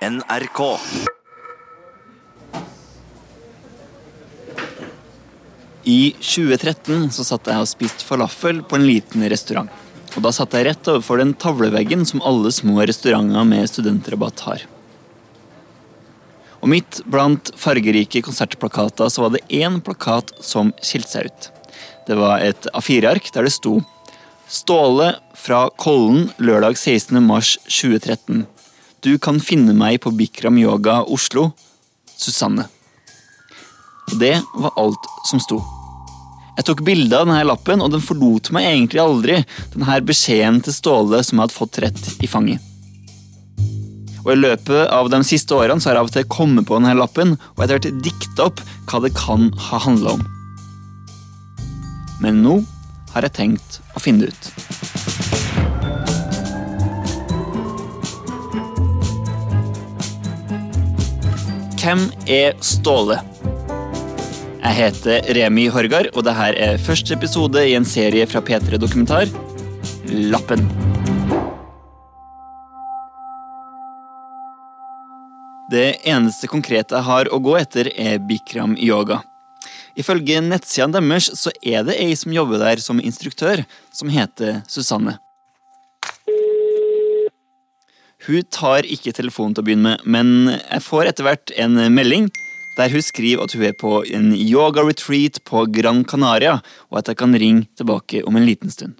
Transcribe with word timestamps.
NRK. 0.00 0.78
I 5.84 6.12
2013 6.20 7.08
så 7.10 7.24
satt 7.26 7.48
jeg 7.50 7.58
og 7.58 7.66
spiste 7.66 8.06
falafel 8.06 8.60
på 8.62 8.78
en 8.78 8.86
liten 8.86 9.24
restaurant. 9.26 9.72
Og 10.14 10.22
Da 10.22 10.30
satt 10.34 10.54
jeg 10.54 10.68
rett 10.68 10.90
overfor 10.92 11.18
den 11.18 11.32
tavleveggen 11.34 12.04
som 12.06 12.22
alle 12.22 12.52
små 12.54 12.78
restauranter 12.86 13.48
med 13.48 13.66
studentrabatt 13.66 14.44
har. 14.46 14.62
Og 16.62 16.70
midt 16.70 17.00
blant 17.06 17.50
fargerike 17.58 18.22
konsertplakater 18.22 19.10
så 19.10 19.24
var 19.24 19.34
det 19.34 19.46
én 19.50 19.80
plakat 19.82 20.30
som 20.38 20.70
skilte 20.78 21.10
seg 21.10 21.26
ut. 21.26 21.50
Det 22.06 22.14
var 22.18 22.38
et 22.38 22.70
A4-ark 22.70 23.32
der 23.34 23.50
det 23.50 23.54
sto 23.56 23.80
Ståle 24.48 25.10
fra 25.36 25.66
Kollen 25.76 26.30
lørdag 26.40 26.78
16. 26.78 27.18
mars 27.20 27.58
2013. 27.66 28.46
Du 28.98 29.12
kan 29.22 29.36
finne 29.38 29.76
meg 29.78 30.00
på 30.02 30.10
Bikram 30.10 30.56
Yoga 30.58 31.04
Oslo. 31.06 31.52
Susanne. 32.18 32.64
Og 34.08 34.14
det 34.18 34.34
var 34.58 34.72
alt 34.80 35.04
som 35.28 35.38
sto. 35.42 35.60
Jeg 36.58 36.66
tok 36.66 36.80
bilde 36.82 37.14
av 37.14 37.28
denne 37.28 37.44
lappen, 37.46 37.78
og 37.84 37.92
den 37.92 38.02
forlot 38.02 38.50
meg 38.50 38.66
egentlig 38.66 38.98
aldri. 38.98 39.36
Denne 39.70 40.00
beskjeden 40.02 40.58
til 40.66 40.74
Ståle 40.74 41.20
som 41.22 41.38
jeg 41.38 41.44
hadde 41.44 41.54
fått 41.54 41.78
rett 41.84 42.08
i 42.18 42.30
fanget. 42.30 42.64
Og 44.24 44.32
I 44.34 44.40
løpet 44.40 44.90
av 44.90 45.12
de 45.12 45.22
siste 45.24 45.54
årene 45.54 45.78
så 45.78 45.92
har 45.92 46.00
jeg 46.00 46.02
av 46.02 46.10
og 46.10 46.16
til 46.16 46.26
kommet 46.34 46.66
på 46.66 46.80
denne 46.80 46.96
lappen 46.98 47.36
og 47.38 47.62
etter 47.62 47.78
hvert 47.78 48.02
dikta 48.02 48.48
opp 48.50 48.64
hva 48.90 49.04
det 49.04 49.14
kan 49.14 49.52
ha 49.68 49.78
handla 49.86 50.16
om. 50.18 50.26
Men 52.18 52.42
nå 52.42 52.58
har 53.14 53.28
jeg 53.28 53.38
tenkt 53.38 53.78
å 53.94 54.02
finne 54.02 54.26
det 54.26 54.34
ut. 54.34 55.07
Hvem 61.88 62.02
er 62.28 62.52
Ståle? 62.60 63.14
Jeg 64.60 64.74
heter 64.76 65.28
Remi 65.38 65.62
Horgard, 65.72 66.10
og 66.12 66.26
dette 66.26 66.48
er 66.60 66.80
første 66.84 67.14
episode 67.16 67.62
i 67.64 67.72
en 67.78 67.86
serie 67.88 68.26
fra 68.28 68.42
P3 68.44 68.76
Dokumentar, 68.76 69.24
Lappen. 70.28 70.66
Det 75.72 75.86
eneste 76.04 76.50
konkrete 76.52 76.98
jeg 76.98 77.08
har 77.08 77.32
å 77.32 77.40
gå 77.40 77.56
etter, 77.56 77.88
er 77.96 78.20
Bikram 78.20 78.76
yoga. 78.76 79.22
Ifølge 79.96 80.42
nettsidene 80.44 81.00
deres 81.00 81.30
så 81.40 81.54
er 81.64 81.88
det 81.88 81.96
ei 82.04 82.12
som 82.20 82.36
jobber 82.36 82.60
der 82.66 82.84
som 82.84 83.00
instruktør, 83.00 83.64
som 83.88 84.12
heter 84.12 84.60
Susanne. 84.68 85.16
Hun 88.28 88.44
tar 88.52 88.84
ikke 88.84 89.14
telefonen 89.16 89.54
til 89.56 89.62
å 89.64 89.66
begynne 89.68 89.94
med, 89.96 90.04
men 90.04 90.50
jeg 90.52 90.84
får 90.84 91.08
etter 91.10 91.24
hvert 91.24 91.52
en 91.64 91.78
melding 91.94 92.26
der 92.76 92.92
hun 92.92 93.02
skriver 93.02 93.46
at 93.46 93.54
hun 93.56 93.64
er 93.66 93.72
på 93.80 94.02
en 94.14 94.28
yoga 94.36 94.84
retreat 94.86 95.40
på 95.48 95.64
Gran 95.74 96.04
Canaria, 96.06 96.58
og 96.92 97.00
at 97.00 97.08
jeg 97.10 97.18
kan 97.18 97.32
ringe 97.34 97.64
tilbake 97.80 98.20
om 98.28 98.36
en 98.38 98.44
liten 98.46 98.70
stund. 98.70 98.98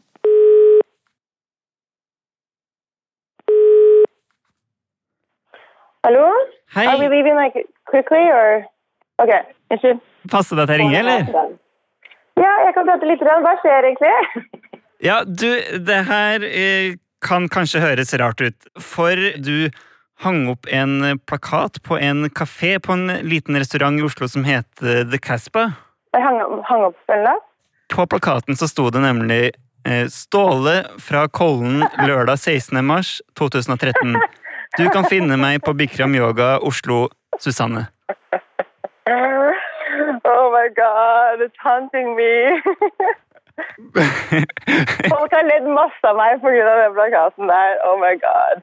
Hallo? 6.04 6.26
Hei, 6.74 6.86
Are 6.86 6.98
we 6.98 7.08
leaving 7.08 7.36
like 7.36 7.56
quickly 7.90 8.24
or? 8.38 8.64
Ok, 9.22 9.30
unnskyld. 9.70 10.00
passer 10.30 10.56
det 10.56 10.62
at 10.62 10.70
jeg 10.74 10.78
ringer, 10.80 10.98
eller? 10.98 11.50
Ja, 12.38 12.52
jeg 12.66 12.74
kan 12.76 12.86
prate 12.86 13.08
litt. 13.10 13.22
grann. 13.24 13.42
Hva 13.42 13.54
skjer 13.62 13.88
egentlig? 13.88 14.12
Ja, 15.02 15.16
du, 15.24 15.48
det 15.88 15.98
her 16.08 16.44
eh, 16.46 16.94
kan 17.24 17.48
kanskje 17.50 17.82
høres 17.82 18.14
rart 18.20 18.40
ut, 18.40 18.68
for 18.80 19.18
du 19.38 19.70
hang 20.22 20.48
opp 20.50 20.66
en 20.70 21.18
plakat 21.26 21.82
på 21.86 21.98
en 21.98 22.26
kafé 22.30 22.78
på 22.82 22.94
en 22.94 23.06
liten 23.26 23.58
restaurant 23.58 23.98
i 23.98 24.04
Oslo 24.06 24.28
som 24.28 24.46
heter 24.46 25.04
The 25.10 25.20
Caspa. 25.22 25.68
Jeg 26.14 26.24
hang, 26.24 26.40
hang 26.66 26.88
opp 26.88 27.14
en 27.14 27.24
lapp. 27.26 27.44
På 27.88 28.04
plakaten 28.06 28.56
så 28.58 28.68
sto 28.68 28.88
det 28.92 29.00
nemlig 29.00 29.52
eh, 29.88 30.06
Ståle 30.12 30.82
fra 31.00 31.24
Kollen 31.28 31.86
lørdag 32.04 32.36
16. 32.38 32.82
mars 32.84 33.18
2013. 33.38 34.18
Du 34.76 34.84
kan 34.92 35.06
finne 35.08 35.38
meg 35.40 35.62
på 35.64 35.72
Bikram 35.72 36.14
Yoga 36.18 36.58
Oslo, 36.58 37.06
Susanne. 37.40 37.88
Oh 40.24 40.52
my 40.52 40.68
god, 40.76 41.40
it's 41.40 41.56
haunting 41.58 42.14
me. 42.14 42.60
Folk 45.12 45.32
har 45.34 45.44
ledd 45.48 45.66
masse 45.74 46.04
av 46.06 46.14
meg 46.18 46.44
av 46.44 46.50
den 46.82 46.92
plakaten 46.94 47.44
der. 47.50 47.70
Oh 47.88 47.96
my 48.00 48.14
god. 48.22 48.54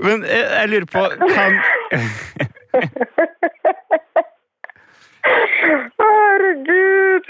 Men 0.00 0.24
jeg, 0.24 0.44
jeg 0.48 0.68
lurer 0.72 0.88
på 0.88 1.02
kan, 1.28 1.52
Herregud. 6.02 7.26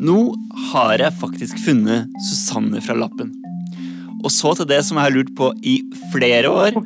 Nå 0.00 0.18
har 0.70 0.94
jeg 1.02 1.18
faktisk 1.20 1.58
funnet 1.64 2.08
Susanne 2.28 2.80
fra 2.84 2.94
lappen. 2.96 3.32
Og 4.24 4.30
så 4.32 4.54
til 4.56 4.68
det 4.68 4.82
som 4.86 4.98
jeg 4.98 5.08
har 5.08 5.16
lurt 5.16 5.32
på 5.36 5.50
i 5.66 5.80
flere 6.12 6.48
år. 6.52 6.76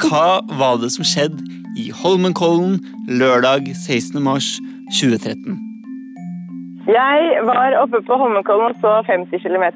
Hva 0.00 0.40
var 0.60 0.74
det 0.80 0.92
som 0.94 1.04
skjedde 1.06 1.42
i 1.80 1.90
Holmenkollen 1.94 2.78
lørdag 3.08 3.72
16. 3.74 4.20
mars 4.24 4.58
2013? 4.92 5.69
Jeg 6.90 7.42
var 7.46 7.76
oppe 7.78 8.00
på 8.02 8.16
Holmenkollen 8.18 8.72
og 8.72 8.78
så 8.82 8.92
50 9.06 9.42
km. 9.44 9.66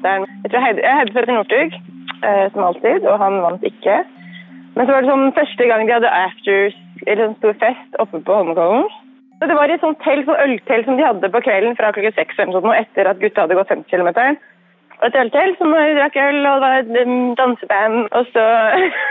Jeg 0.43 0.49
tror 0.51 0.59
jeg 0.59 0.95
hadde 0.97 1.13
Petter 1.13 1.33
Northug, 1.33 1.75
eh, 2.27 2.45
som 2.51 2.63
alltid, 2.67 3.05
og 3.07 3.19
han 3.23 3.41
vant 3.45 3.63
ikke. 3.63 4.01
Men 4.75 4.85
så 4.85 4.91
var 4.91 5.05
det 5.05 5.11
sånn 5.11 5.35
første 5.37 5.67
gang 5.69 5.85
de 5.87 5.95
hadde 5.95 6.11
after, 6.11 6.75
eller 7.05 7.23
sånn 7.23 7.37
stor 7.39 7.55
fest 7.61 7.99
oppe 8.03 8.19
på 8.19 8.39
Holmenkollen. 8.39 8.89
Det 9.45 9.55
var 9.55 9.69
i 9.71 9.75
et 9.75 9.83
sånt 9.83 10.01
telt, 10.03 10.27
sånn 10.27 10.43
øltelt 10.43 10.89
som 10.89 10.99
de 10.99 11.05
hadde 11.05 11.31
på 11.31 11.43
kvelden 11.45 11.77
fra 11.79 11.93
klokka 11.95 12.11
seks 12.17 12.39
etter 12.39 13.07
at 13.07 13.21
gutta 13.23 13.45
hadde 13.45 13.59
gått 13.59 13.71
50 13.71 13.89
km. 13.91 14.11
Og 14.99 15.07
et 15.07 15.19
øltelt 15.21 15.57
som 15.59 15.71
drakk 15.71 16.15
øl, 16.15 16.41
og 16.47 16.53
det 16.55 16.65
var 16.65 16.77
et 16.79 17.07
um, 17.07 17.35
danseband. 17.39 18.07
Og 18.11 18.27
så, 18.33 18.45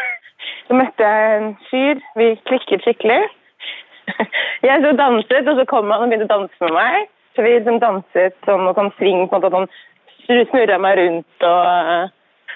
så 0.69 0.76
møtte 0.81 1.09
jeg 1.09 1.41
en 1.41 1.50
fyr. 1.71 2.04
Vi 2.21 2.31
klikket 2.48 2.84
skikkelig. 2.84 3.22
Jeg 4.65 4.81
så 4.82 4.92
danset, 4.97 5.48
og 5.48 5.56
så 5.56 5.65
kom 5.69 5.91
han 5.92 6.03
og 6.04 6.10
begynte 6.10 6.28
å 6.28 6.34
danse 6.36 6.65
med 6.65 6.75
meg. 6.76 7.14
Så 7.34 7.43
vi 7.43 7.56
liksom 7.56 7.81
danset 7.83 8.37
sånn 8.47 8.69
og 8.69 8.77
sånn 8.78 8.93
sving, 8.99 9.27
på 9.28 9.39
en 9.39 9.43
måte 9.43 9.55
sånn 9.55 10.47
snurra 10.50 10.78
meg 10.81 11.00
rundt 11.00 11.49
og 11.49 12.12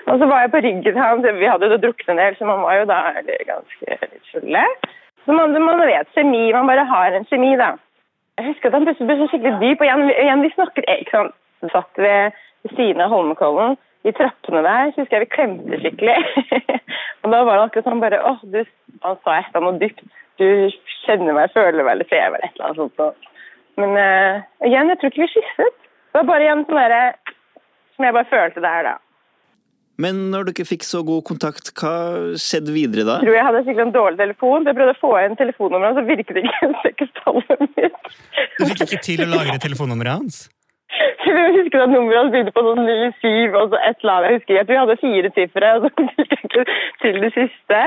Og 0.09 0.21
så 0.21 0.27
var 0.31 0.45
jeg 0.45 0.53
på 0.53 0.61
ryggen 0.65 0.97
hans, 0.97 1.27
vi 1.37 1.49
hadde 1.51 1.69
jo 1.69 1.77
drukket 1.83 2.09
en 2.09 2.21
del, 2.21 2.37
så 2.39 2.47
man 2.47 2.63
var 2.63 2.79
jo 2.79 2.85
da 2.89 2.99
ganske 3.45 3.97
litt 3.99 4.31
fulle. 4.31 4.63
Så 5.27 5.35
man, 5.37 5.53
man 5.61 5.83
vet 5.83 6.09
kjemi, 6.15 6.53
man 6.55 6.71
bare 6.71 6.87
har 6.89 7.13
en 7.13 7.27
kjemi, 7.29 7.51
da. 7.61 7.75
Jeg 8.39 8.47
husker 8.47 8.71
at 8.71 8.77
han 8.79 8.87
plutselig 8.87 9.09
ble 9.11 9.17
så 9.19 9.27
skikkelig 9.33 9.59
dyp, 9.61 9.83
og 9.83 9.89
igjen, 9.89 10.05
igjen 10.15 10.45
vi 10.47 10.53
snakket 10.55 10.89
ikke 10.95 11.13
sant. 11.17 11.37
Satt 11.75 12.01
ved 12.01 12.39
siden 12.77 13.03
av 13.05 13.13
Holmenkollen, 13.13 13.77
i 14.07 14.15
trappene 14.15 14.63
der, 14.65 14.93
så 14.95 15.03
husker 15.03 15.19
jeg 15.19 15.27
vi 15.27 15.35
klemte 15.35 15.81
skikkelig. 15.83 16.17
og 17.23 17.35
da 17.35 17.43
var 17.43 17.59
det 17.59 17.65
akkurat 17.67 17.91
sånn 17.91 18.05
bare 18.05 18.23
åh, 18.31 18.45
du 18.47 18.63
Han 19.03 19.19
sa 19.21 19.37
et 19.37 19.51
eller 19.51 19.67
annet 19.67 19.83
dypt. 19.83 20.07
Du 20.41 20.47
kjenner 21.05 21.37
meg, 21.37 21.53
føler 21.53 21.83
meg, 21.83 21.93
eller 21.99 22.09
ser 22.09 22.31
meg, 22.31 22.39
eller 22.39 22.47
et 22.49 22.57
eller 22.57 22.71
annet 22.71 23.03
sånt. 23.03 23.28
Men 23.79 23.95
uh, 23.95 24.47
igjen, 24.67 24.91
jeg 24.91 25.01
tror 25.01 25.13
ikke 25.13 25.25
vi 25.25 25.35
kysset. 25.37 25.85
Det 26.09 26.21
var 26.21 26.31
bare 26.33 26.47
igjen 26.47 26.65
sånn 26.67 26.81
derre 26.81 27.03
som 27.95 28.07
jeg 28.07 28.15
bare 28.15 28.31
følte 28.31 28.63
der, 28.65 28.89
da. 28.89 28.97
Men 29.99 30.19
når 30.31 30.53
dere 30.53 30.67
fikk 30.67 30.85
så 30.87 31.01
god 31.07 31.25
kontakt, 31.27 31.73
hva 31.81 31.95
skjedde 32.39 32.71
videre 32.71 33.03
da? 33.07 33.17
Jeg 33.19 33.27
tror 33.27 33.37
jeg 33.37 33.47
hadde 33.49 33.63
skikkelig 33.65 33.85
en 33.89 33.97
dårlig 33.97 34.21
telefon, 34.21 34.63
så 34.63 34.71
jeg 34.71 34.79
prøvde 34.79 34.95
å 34.95 35.01
få 35.01 35.11
inn 35.25 35.35
telefonnummeret, 35.41 35.91
og 35.91 35.99
så 35.99 36.05
virket 36.07 36.39
det 36.39 36.45
ikke 36.47 36.69
sekkerstallet 36.85 37.65
mitt. 37.65 38.13
Du 38.61 38.63
fikk 38.71 38.85
ikke 38.87 39.01
til 39.09 39.25
å 39.25 39.29
lagre 39.33 39.59
telefonnummeret 39.65 40.21
hans? 40.21 40.39
Jeg 41.29 41.51
husker 41.59 41.83
at 41.83 41.91
nummeret 41.93 42.23
hans 42.23 42.31
begynte 42.33 42.55
på 42.57 42.63
sånn 42.65 42.87
97, 42.87 43.57
og 43.59 43.75
så 43.75 43.81
et 43.85 43.99
eller 44.01 44.13
annet. 44.15 44.29
Jeg 44.29 44.39
husker 44.39 44.61
at 44.63 44.71
vi 44.71 44.79
hadde 44.79 44.97
fire 45.03 45.31
sifre, 45.35 45.73
og 45.75 45.85
så 45.85 45.91
fikk 46.17 46.33
jeg 46.33 46.47
ikke 46.47 46.65
til 47.03 47.19
det 47.25 47.33
siste. 47.35 47.81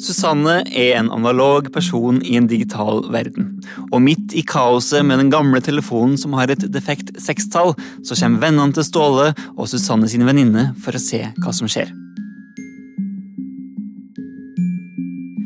Susanne 0.00 0.62
er 0.64 0.94
en 0.96 1.10
analog 1.12 1.68
person 1.74 2.22
i 2.24 2.36
en 2.38 2.46
digital 2.48 3.02
verden. 3.12 3.50
Og 3.90 4.00
midt 4.00 4.32
i 4.32 4.42
kaoset 4.46 5.04
med 5.04 5.20
den 5.20 5.32
gamle 5.32 5.60
telefonen 5.60 6.16
som 6.20 6.32
har 6.38 6.52
et 6.52 6.64
defekt 6.72 7.12
sekstall, 7.20 7.74
så 8.06 8.16
kommer 8.16 8.46
vennene 8.46 8.72
til 8.76 8.86
Ståle 8.86 9.30
og 9.56 9.68
Susanne 9.68 10.08
sin 10.08 10.24
venninne 10.24 10.70
for 10.80 10.96
å 10.96 11.02
se 11.02 11.26
hva 11.36 11.52
som 11.56 11.68
skjer. 11.68 11.92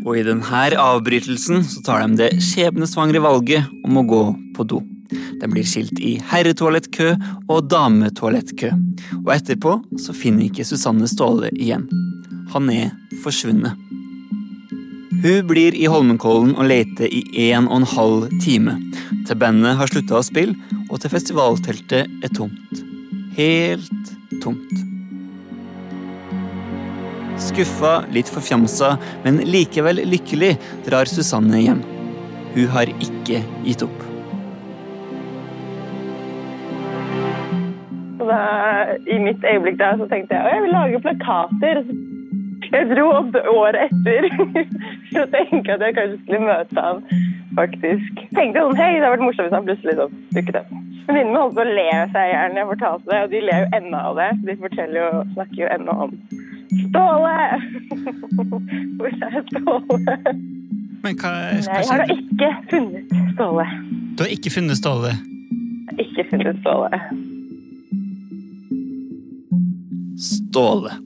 Og 0.05 0.21
i 0.21 0.25
denne 0.27 0.65
avbrytelsen 0.79 1.65
så 1.67 1.83
tar 1.83 2.05
de 2.05 2.21
det 2.21 2.43
skjebnesvangre 2.45 3.25
valget 3.25 3.71
om 3.89 3.99
å 3.99 4.07
gå 4.07 4.25
på 4.55 4.69
do. 4.71 4.83
De 5.41 5.49
blir 5.51 5.67
skilt 5.67 5.99
i 5.99 6.15
herretoalettkø 6.31 7.15
og 7.49 7.71
dametoalettkø. 7.73 8.71
Og 9.25 9.33
etterpå 9.35 9.79
så 10.01 10.15
finner 10.17 10.47
ikke 10.47 10.67
Susanne 10.69 11.09
Ståle 11.11 11.51
igjen. 11.57 11.89
Han 12.55 12.71
er 12.71 12.93
forsvunnet. 13.25 13.84
Hun 15.23 15.47
blir 15.47 15.77
i 15.79 15.87
Holmenkollen 15.89 16.57
og 16.59 16.67
leter 16.69 17.07
i 17.07 17.51
en 17.51 17.69
og 17.69 17.83
en 17.83 17.87
halv 17.95 18.27
time. 18.43 18.75
Til 19.29 19.39
bandet 19.41 19.79
har 19.79 19.91
slutta 19.91 20.19
å 20.19 20.25
spille, 20.27 20.57
og 20.91 21.01
til 21.01 21.13
festivalteltet 21.13 22.11
er 22.25 22.35
tomt. 22.37 22.83
Helt 23.37 24.13
tomt. 24.43 24.75
Skuffa, 27.41 28.05
litt 28.15 28.31
forfjamsa, 28.31 28.95
men 29.25 29.43
likevel 29.49 30.03
lykkelig 30.07 30.55
drar 30.87 31.11
Susanne 31.11 31.61
hjem. 31.63 31.83
Hun 32.55 32.69
har 32.75 32.91
ikke 33.03 33.43
gitt 33.65 33.83
opp. 33.87 34.01
Da, 38.25 38.41
I 39.11 39.19
mitt 39.21 39.45
øyeblikk 39.45 39.79
der 39.81 39.99
så 40.01 40.07
tenkte 40.11 40.37
jeg 40.37 40.43
at 40.43 40.55
jeg 40.55 40.65
vil 40.65 40.75
lage 40.75 41.03
plakater. 41.05 41.83
Jeg 42.73 42.89
dro 42.91 43.11
opp 43.19 43.37
året 43.51 43.91
etter 43.91 44.29
for 45.11 45.25
å 45.25 45.31
tenke 45.35 45.75
at 45.75 45.85
jeg 45.85 45.97
kanskje 45.99 46.23
skulle 46.23 46.41
møte 46.45 46.87
han 46.87 47.05
faktisk. 47.59 48.25
Tenkte 48.37 48.65
sånn, 48.65 48.79
hei, 48.81 48.91
det 48.97 49.05
hadde 49.05 49.13
vært 49.15 49.27
morsomt 49.27 49.47
hvis 49.49 49.57
han 49.57 49.69
plutselig 49.69 49.97
sånn 50.01 50.17
dukket 50.37 50.61
opp. 50.63 50.73
Venninnene 51.05 51.41
holdt 51.43 51.57
på 51.59 51.65
å 51.65 51.69
le 51.69 51.89
seg 52.15 52.31
i 52.31 52.33
hjel 52.33 52.55
da 52.55 52.63
jeg 52.63 52.71
fortalte 52.71 53.11
det, 53.11 53.21
og 53.21 53.33
de 53.35 53.41
ler 53.45 53.65
jo 53.65 53.69
ennå 53.79 54.03
av 54.09 54.21
det. 54.21 54.29
De 54.49 54.57
forteller 54.63 55.01
jo, 55.03 55.25
snakker 55.35 55.61
jo 55.61 55.71
ennå 55.75 55.97
om 56.07 56.15
Ståle! 56.75 57.37
Hvor 58.99 59.11
er 59.13 59.37
Ståle? 59.51 60.17
Men 61.05 61.19
hva, 61.21 61.31
hva 61.61 61.77
Jeg 61.77 61.89
har 61.91 62.01
da 62.01 62.17
ikke 62.17 62.51
funnet 62.71 63.15
Ståle. 63.35 63.69
Du 64.17 64.25
har 64.25 64.33
ikke 64.33 64.55
funnet 64.55 64.81
Ståle? 64.81 65.13
Ikke 66.01 66.25
funnet 66.31 66.63
Ståle. 66.65 67.01
Ståle. 70.25 70.97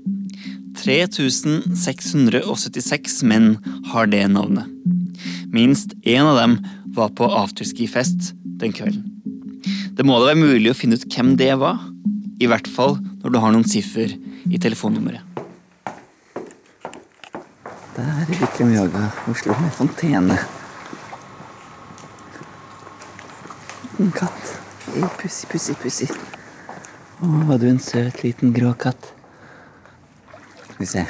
3676 0.78 3.22
menn 3.26 3.58
har 3.90 4.06
det 4.10 4.28
navnet. 4.32 4.66
Minst 5.52 5.92
én 6.04 6.22
av 6.22 6.36
dem 6.38 6.66
var 6.96 7.08
på 7.18 7.24
afterski-fest 7.40 8.20
den 8.60 8.72
kvelden. 8.72 9.04
Det 9.96 10.04
må 10.06 10.12
da 10.20 10.26
være 10.30 10.38
mulig 10.38 10.70
å 10.70 10.78
finne 10.78 10.94
ut 10.98 11.08
hvem 11.10 11.36
det 11.40 11.54
var. 11.58 11.76
I 12.38 12.46
hvert 12.46 12.68
fall 12.70 12.98
når 13.24 13.30
du 13.34 13.38
har 13.42 13.50
noen 13.54 13.66
siffer 13.66 14.08
i 14.46 14.58
telefonnummeret. 14.62 15.22
Der 17.98 18.06
er 18.14 18.26
Bikram 18.30 18.70
Yoga 18.76 19.10
Oslo 19.26 19.52
med 19.58 19.72
fontene. 19.74 20.38
En 23.98 24.12
katt. 24.14 24.54
Pussig, 25.18 25.50
pussig, 25.50 25.74
pussig. 25.82 26.06
Å, 27.18 27.26
var 27.50 27.58
du 27.58 27.66
en 27.66 27.82
søt 27.82 28.22
liten 28.22 28.54
grå 28.54 28.70
katt. 28.78 29.17
Skal 30.78 30.86
vi 30.86 30.90
se. 30.90 31.06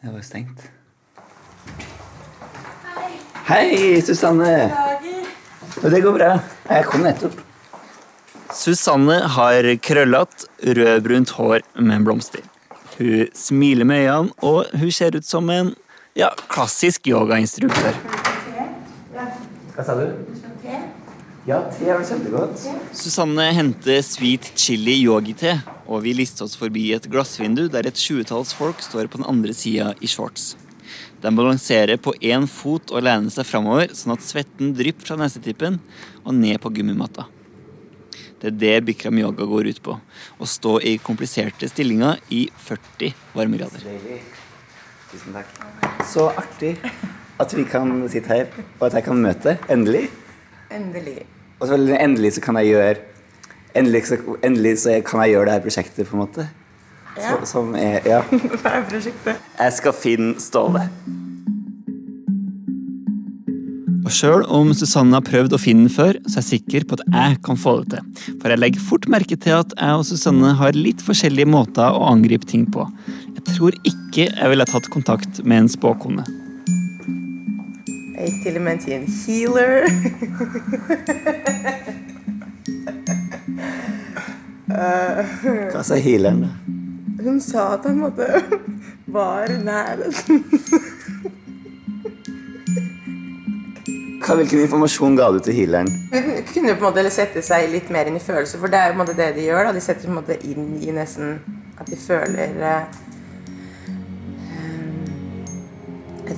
Det 0.00 0.12
var 0.12 0.20
stengt. 0.20 0.62
Hei, 3.44 3.76
Hei, 3.76 4.02
Susanne. 4.02 4.44
Beklager. 4.46 5.90
Det 5.90 6.00
går 6.00 6.16
bra. 6.16 6.30
Jeg 6.70 6.88
kom 6.88 7.04
nettopp. 7.04 7.36
Susanne 8.56 9.20
har 9.36 9.68
krøllete, 9.84 10.48
rødbrunt 10.64 11.36
hår 11.36 11.68
med 11.76 12.08
blomster. 12.08 12.48
Hun 12.96 13.28
smiler 13.36 13.84
med 13.84 14.06
øynene, 14.06 14.32
og 14.40 14.72
hun 14.72 14.90
ser 14.90 15.20
ut 15.20 15.28
som 15.28 15.52
en 15.52 15.74
ja, 16.16 16.32
klassisk 16.48 17.12
yogainstruktør. 17.12 17.92
Hva 19.76 19.84
sa 19.84 20.00
du? 20.00 20.37
Ja, 21.48 21.62
te 21.72 21.86
var 21.88 22.02
kjempegodt. 22.04 22.60
Susanne 22.92 23.46
henter 23.56 24.02
sweet 24.04 24.50
chili 24.52 24.98
yogi-te, 25.00 25.54
og 25.88 26.02
vi 26.04 26.12
lister 26.12 26.44
oss 26.44 26.58
forbi 26.60 26.90
et 26.92 27.06
glassvindu 27.08 27.70
der 27.72 27.86
et 27.88 27.96
tjuetalls 27.96 28.50
folk 28.52 28.82
står 28.84 29.08
på 29.08 29.22
den 29.22 29.28
andre 29.30 29.54
sida 29.56 29.94
i 30.04 30.10
shorts. 30.12 30.50
De 31.22 31.32
balanserer 31.32 31.96
på 32.04 32.12
én 32.20 32.44
fot 32.52 32.92
og 32.92 33.06
lener 33.06 33.32
seg 33.32 33.48
framover, 33.48 33.94
sånn 33.96 34.12
at 34.12 34.26
svetten 34.26 34.74
drypper 34.76 35.08
fra 35.08 35.16
nesetippen 35.22 35.78
og 36.20 36.36
ned 36.36 36.60
på 36.60 36.74
gummimatta. 36.76 37.24
Det 38.42 38.52
er 38.52 38.60
det 38.60 38.74
Bikram 38.90 39.16
yoga 39.22 39.48
går 39.48 39.72
ut 39.72 39.80
på. 39.88 39.96
Å 39.96 40.50
stå 40.52 40.74
i 40.84 40.98
kompliserte 41.00 41.72
stillinger 41.72 42.20
i 42.28 42.44
40 42.68 43.16
varmegrader. 43.32 43.88
Tusen 45.14 45.40
takk. 45.40 45.56
Så 46.12 46.28
artig 46.28 46.76
at 47.40 47.56
vi 47.56 47.64
kan 47.72 48.04
sitte 48.12 48.36
her, 48.36 48.54
og 48.76 48.90
at 48.92 49.00
jeg 49.00 49.08
kan 49.08 49.24
møte. 49.24 49.56
Endelig. 49.72 50.10
Endelig. 50.68 51.22
Og 51.58 51.66
så 51.66 51.78
endelig 51.98 52.36
så 52.36 52.44
kan 52.44 52.58
jeg 52.60 52.74
gjøre 52.74 52.96
Endelig 53.76 54.06
så, 54.08 54.16
endelig 54.42 54.78
så 54.82 54.94
kan 55.06 55.20
jeg 55.22 55.34
gjøre 55.34 55.44
det 55.46 55.52
her 55.52 55.60
prosjektet, 55.62 56.08
på 56.08 56.16
en 56.16 56.22
måte. 56.24 56.46
Ja. 57.18 57.36
Så, 57.36 57.50
som 57.52 57.74
er 57.78 58.00
Ja. 58.08 58.22
Hva 58.62 58.78
er 58.78 58.86
prosjektet? 58.88 59.36
Jeg 59.58 59.74
skal 59.76 59.94
finne 59.94 60.40
Ståle. 60.42 60.86
Og 64.08 64.14
sjøl 64.16 64.42
om 64.48 64.72
Susanne 64.72 65.18
har 65.18 65.26
prøvd 65.26 65.52
å 65.52 65.60
finne 65.60 65.84
den 65.84 65.92
før, 65.92 66.16
så 66.24 66.38
er 66.38 66.46
jeg 66.46 66.62
sikker 66.62 66.88
på 66.88 66.96
at 66.96 67.04
jeg 67.12 67.38
kan 67.44 67.60
få 67.60 67.74
det 67.82 67.98
til. 67.98 68.34
For 68.40 68.48
jeg 68.54 68.62
legger 68.62 68.86
fort 68.88 69.08
merke 69.12 69.36
til 69.36 69.58
at 69.58 69.76
jeg 69.76 70.00
og 70.00 70.06
Susanne 70.08 70.54
har 70.58 70.78
litt 70.78 71.04
forskjellige 71.04 71.52
måter 71.52 71.92
å 71.92 72.08
angripe 72.08 72.48
ting 72.48 72.64
på. 72.72 72.88
Jeg 73.36 73.44
tror 73.52 73.76
ikke 73.84 74.30
jeg 74.30 74.54
ville 74.54 74.66
tatt 74.72 74.88
kontakt 74.94 75.44
med 75.44 75.66
en 75.66 75.72
spåkone. 75.76 76.24
Jeg 78.18 78.32
gikk 78.32 78.42
til 78.42 78.56
og 78.58 78.62
med 78.62 78.78
til 78.82 78.92
en 78.92 79.06
healer. 79.06 79.86
Hva 85.70 85.82
sa 85.86 85.94
healeren, 86.02 86.40
da? 86.42 86.50
Hun 87.22 87.38
sa 87.42 87.74
at 87.76 87.86
han 87.86 88.00
måtte 88.02 88.26
var 89.06 89.46
nær. 89.62 90.02
Hva, 94.18 94.34
hvilken 94.34 94.60
informasjon 94.64 95.16
ga 95.16 95.30
du 95.32 95.38
til 95.44 95.54
healeren? 95.60 95.88
Hun 96.10 96.42
kunne 96.50 96.74
på 96.74 96.82
en 96.82 96.88
måte 96.90 97.10
sette 97.14 97.40
seg 97.46 97.70
litt 97.70 97.88
mer 97.94 98.10
inn 98.10 98.18
i 98.18 98.24
følelser, 98.24 98.58
for 98.58 98.66
det 98.72 98.80
er 98.80 98.90
jo 98.90 98.96
på 98.96 98.98
en 98.98 99.04
måte 99.04 99.18
det 99.20 99.30
de 99.38 99.46
gjør. 99.46 99.70
da 99.70 99.76
De 99.78 99.84
setter 99.84 100.10
på 100.10 100.12
en 100.16 100.18
måte 100.18 100.36
inn 100.42 100.64
i 100.82 100.90
nesten 100.96 101.38
at 101.78 101.86
de 101.86 101.96
føler 102.02 102.58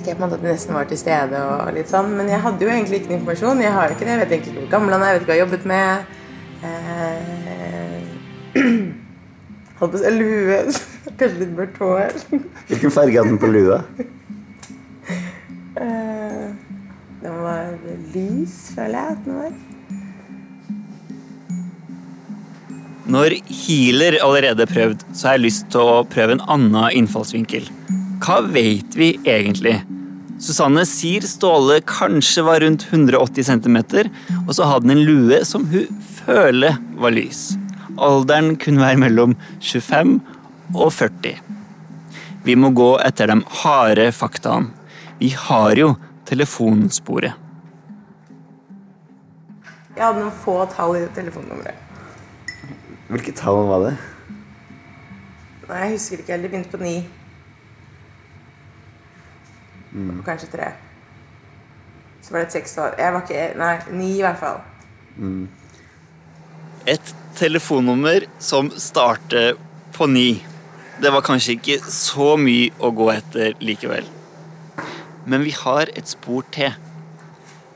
eh, 0.01 0.07
Jeg 0.09 0.17
på 0.17 0.23
en 0.23 0.27
måte 0.29 0.39
at 0.39 0.45
de 0.45 0.49
nesten 0.51 0.75
var 0.77 0.85
til 0.91 0.99
stede 1.01 1.37
og 1.45 1.75
litt 1.77 1.91
sånn. 1.93 2.09
Men 2.17 2.27
jeg 2.33 2.41
hadde 2.45 2.65
jo 2.65 2.71
egentlig 2.73 3.01
ikke 3.01 3.11
noe 3.13 3.19
informasjon. 3.21 3.63
Jeg 3.65 3.73
har 3.77 3.85
jo 3.89 3.95
ikke 3.97 4.07
det. 4.09 4.15
Jeg 4.15 4.23
vet 4.23 4.33
egentlig 4.37 4.53
ikke 4.55 4.65
hvor 4.65 4.73
gammel 4.77 4.97
han 4.97 5.03
er, 5.03 5.07
jeg 5.11 5.17
vet 5.17 5.23
ikke 5.23 5.33
hva 5.33 5.37
jeg 5.37 5.43
har 5.43 5.47
jobbet 5.49 5.65
med. 5.71 5.91
Eh, 6.65 7.19
Holdt 9.81 9.93
på 9.95 9.97
å 9.97 10.03
si 10.03 10.11
lue. 10.13 10.57
Kanskje 11.21 11.41
litt 11.41 11.55
mørkt 11.57 11.79
hår. 11.81 12.11
Hvilken 12.69 12.93
farge 12.93 13.17
hadde 13.17 13.33
den 13.35 13.43
på 13.43 13.53
lua? 13.53 13.79
Eh, 15.81 16.49
Den 17.23 17.37
var 17.41 17.69
lys, 18.13 18.55
føler 18.75 18.97
jeg 18.99 19.13
at 19.15 19.21
den 19.25 19.37
var. 19.39 19.53
Når 23.11 23.35
healer 23.49 24.19
allerede 24.23 24.67
er 24.67 24.71
prøvd, 24.71 25.05
så 25.17 25.29
har 25.29 25.39
jeg 25.39 25.45
lyst 25.47 25.71
til 25.73 25.81
å 25.81 26.03
prøve 26.11 26.37
en 26.37 26.43
annen 26.53 26.91
innfallsvinkel. 27.01 27.65
Hva 28.21 28.41
vet 28.53 28.99
vi 28.99 29.15
egentlig? 29.25 29.79
Susanne 30.41 30.87
sier 30.89 31.25
Ståle 31.29 31.83
kanskje 31.85 32.43
var 32.47 32.63
rundt 32.65 32.87
180 32.89 33.45
cm, 33.45 33.77
og 34.47 34.55
så 34.57 34.69
hadde 34.71 34.89
han 34.89 34.95
en 34.95 35.05
lue 35.05 35.43
som 35.45 35.67
hun 35.69 35.99
føler 36.23 36.79
var 36.97 37.13
lys. 37.13 37.59
Alderen 38.01 38.55
kunne 38.61 38.81
være 38.81 39.03
mellom 39.03 39.35
25 39.61 40.17
og 40.73 40.89
40. 40.97 41.37
Vi 42.47 42.57
må 42.57 42.73
gå 42.73 42.95
etter 43.05 43.29
de 43.29 43.37
harde 43.61 44.09
faktaene. 44.17 44.73
Vi 45.21 45.29
har 45.37 45.77
jo 45.77 45.93
telefonsporet. 46.25 47.37
Jeg 49.93 50.07
hadde 50.07 50.23
noen 50.23 50.33
få 50.41 50.57
tall 50.73 50.97
i 50.97 51.05
telefonnummeret. 51.13 51.77
Hvilke 53.11 53.37
tall 53.37 53.67
var 53.69 53.91
det? 53.91 53.97
Nei, 55.69 55.81
jeg 55.85 55.97
husker 55.99 56.23
ikke 56.23 56.33
helt. 56.33 56.47
Det 56.47 56.53
begynte 56.55 56.73
på 56.73 56.81
ni. 56.81 56.95
Og 59.95 60.25
kanskje 60.27 60.51
tre. 60.53 60.69
Så 62.23 62.33
var 62.33 62.43
det 62.43 62.51
et 62.51 62.59
sekstall. 62.61 62.95
Jeg 62.99 63.15
var 63.15 63.25
ikke 63.25 63.47
Nei, 63.59 63.73
ni 63.97 64.11
i 64.19 64.23
hvert 64.23 64.39
fall. 64.39 64.61
Et 66.87 67.15
telefonnummer 67.39 68.27
som 68.39 68.71
starter 68.77 69.57
på 69.97 70.07
ni. 70.07 70.45
Det 71.01 71.13
var 71.13 71.25
kanskje 71.25 71.57
ikke 71.57 71.79
så 71.91 72.35
mye 72.37 72.71
å 72.79 72.93
gå 72.93 73.09
etter 73.15 73.57
likevel. 73.65 74.07
Men 75.27 75.45
vi 75.45 75.53
har 75.57 75.91
et 75.97 76.09
spor 76.09 76.45
til. 76.53 76.73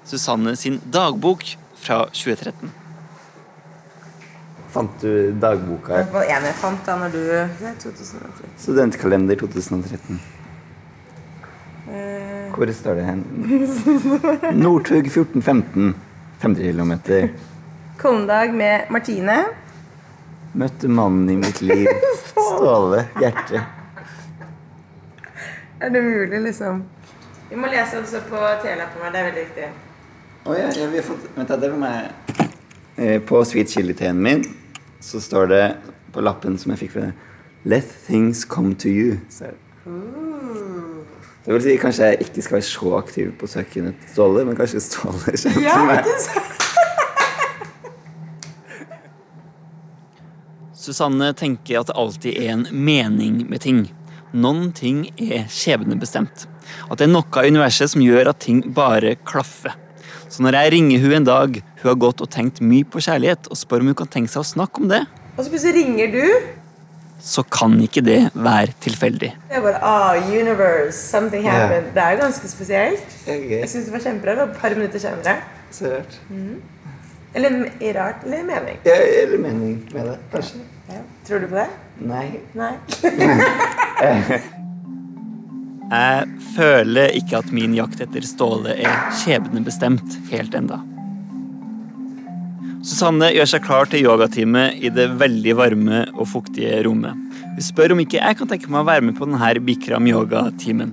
Susanne 0.05 0.53
sin 0.61 0.81
dagbok 0.93 1.45
fra 1.81 2.05
2013. 2.13 2.73
Fant 4.75 5.01
du 5.01 5.33
dagboka? 5.41 6.01
Det 6.03 6.13
var 6.13 6.29
en 6.35 6.47
jeg 6.49 6.57
fant 6.59 6.81
da 6.87 6.97
når 6.99 7.13
du 7.15 7.21
er 7.23 7.77
2013. 7.81 8.57
Studentkalender 8.59 9.39
2013. 9.41 10.19
Hvor 12.55 12.71
står 12.73 12.95
det 12.95 13.05
hen? 13.05 13.23
Northug 14.63 15.07
1415. 15.07 15.95
50 16.41 16.73
km. 16.73 16.93
Kollendag 17.99 18.53
med 18.55 18.91
Martine. 18.91 19.37
Møtte 20.55 20.89
mannen 20.89 21.31
i 21.31 21.37
mitt 21.37 21.63
liv. 21.63 21.89
Ståle. 22.37 23.05
Hjerte. 23.21 23.63
Er 25.81 25.91
det 25.91 26.03
mulig, 26.03 26.41
liksom? 26.41 26.85
Vi 27.51 27.57
må 27.57 27.67
lese 27.73 27.99
også 28.01 28.21
på 28.29 28.39
telelappen 28.63 29.03
vår. 29.03 29.11
Det 29.15 29.21
er 29.21 29.29
veldig 29.31 29.45
viktig. 29.49 29.71
Oh, 30.45 30.55
ja, 30.59 30.69
ja, 30.77 30.87
vi 30.93 31.01
har 31.01 31.07
fått 31.07 31.27
Vent, 31.37 31.49
det 31.61 31.71
var 31.73 31.81
meg 31.81 32.51
Eh, 32.97 33.19
På 33.27 33.41
sweet 33.45 33.73
chili-teen 33.73 34.21
min 34.23 34.45
så 35.03 35.19
står 35.21 35.47
det 35.51 35.63
på 36.15 36.23
lappen 36.23 36.55
som 36.59 36.71
jeg 36.71 36.85
fikk 36.85 36.93
fra 36.93 37.09
Let 37.67 37.89
things 38.07 38.45
come 38.45 38.75
to 38.79 38.89
you. 38.89 39.17
Så 39.29 39.49
er 39.49 39.57
det. 41.45 41.53
vil 41.53 41.63
si 41.63 41.77
kanskje 41.81 42.11
jeg 42.11 42.27
ikke 42.27 42.43
skal 42.43 42.59
være 42.59 42.69
så 42.69 42.93
aktiv 42.99 43.33
på 43.41 43.49
søken 43.51 43.91
etter 43.93 44.13
Ståle, 44.13 44.45
men 44.49 44.57
kanskje 44.59 44.81
Ståle 44.85 45.37
kommer 45.45 45.69
til 45.73 45.85
meg. 45.91 46.05
Susanne 50.85 51.31
tenker 51.33 51.81
at 51.81 51.89
det 51.89 51.97
alltid 51.97 52.41
er 52.43 52.51
en 52.53 52.67
mening 52.73 53.45
med 53.49 53.63
ting. 53.65 53.87
Noen 54.35 54.73
ting 54.77 55.07
er 55.17 55.47
skjebnebestemt. 55.49 56.45
At 56.91 56.99
det 56.99 57.07
er 57.07 57.13
noe 57.15 57.45
i 57.45 57.53
universet 57.53 57.93
som 57.95 58.03
gjør 58.05 58.33
at 58.33 58.43
ting 58.45 58.61
bare 58.77 59.15
klaffer. 59.25 59.77
Så 60.29 60.43
når 60.43 60.59
jeg 60.59 60.73
ringer 60.75 61.05
hun 61.05 61.17
en 61.21 61.29
dag 61.29 61.61
hun 61.63 61.89
har 61.89 62.01
gått 62.01 62.21
og 62.25 62.31
tenkt 62.33 62.61
mye 62.65 62.85
på 62.89 63.03
kjærlighet, 63.05 63.47
og 63.49 63.61
spør 63.61 63.85
om 63.85 63.93
hun 63.93 63.99
kan 64.01 64.11
tenke 64.11 64.33
seg 64.33 64.43
å 64.43 64.53
snakke 64.55 64.83
om 64.83 64.91
det, 64.91 65.05
Og 65.37 65.45
så 65.45 65.51
plutselig 65.51 65.75
ringer 65.81 66.13
du. 66.15 66.64
Så 67.25 67.43
kan 67.49 67.79
ikke 67.81 68.03
det 68.05 68.19
være 68.35 68.75
tilfeldig. 68.85 69.31
Det 69.49 69.57
er 69.57 69.63
bare 69.65 69.81
ah, 69.81 70.17
universe, 70.29 70.99
something 70.99 71.47
happened. 71.49 71.95
Det 71.97 72.03
er 72.03 72.19
ganske 72.21 72.49
spesielt. 72.49 73.07
Okay. 73.25 73.61
Jeg 73.63 73.71
syns 73.73 73.89
det 73.89 73.95
var 73.95 74.05
kjempebra. 74.05 74.31
Det 74.31 74.43
var 74.43 74.53
Et 74.53 74.61
par 74.61 74.77
minutter 74.77 74.99
senere. 75.01 75.37
Så 75.73 75.89
rart. 75.95 76.19
Eller 77.35 77.51
i 77.81 77.93
rart, 77.97 78.25
eller 78.25 78.45
mening. 78.47 78.79
Ja, 78.85 78.99
eller 79.23 79.39
mening 79.39 79.79
med 79.95 80.05
det, 80.11 80.19
kanskje. 80.33 80.61
Ja. 80.89 81.01
Tror 81.27 81.39
du 81.39 81.49
på 81.49 81.57
det? 81.57 81.67
Nei. 81.99 82.27
Nei. 82.55 82.75
Jeg 85.95 86.29
føler 86.57 87.13
ikke 87.19 87.39
at 87.41 87.51
min 87.55 87.75
jakt 87.77 88.01
etter 88.05 88.25
Ståle 88.27 88.77
er 88.85 89.11
skjebnebestemt 89.21 90.19
helt 90.31 90.55
enda. 90.57 90.81
Susanne 92.85 93.31
gjør 93.33 93.49
seg 93.49 93.63
klar 93.65 93.89
til 93.89 94.03
yogatime 94.05 94.67
i 94.77 94.91
det 94.93 95.07
veldig 95.17 95.53
varme 95.57 96.03
og 96.19 96.27
fuktige 96.29 96.83
rommet. 96.85 97.17
Hun 97.55 97.65
spør 97.65 97.95
om 97.95 98.03
ikke 98.03 98.19
jeg 98.19 98.37
kan 98.37 98.51
tenke 98.51 98.69
meg 98.69 98.83
å 98.83 98.89
være 98.91 99.07
med 99.07 99.17
på 99.17 99.25
denne 99.25 99.63
Bikram 99.65 100.05
yoga-timen. 100.11 100.91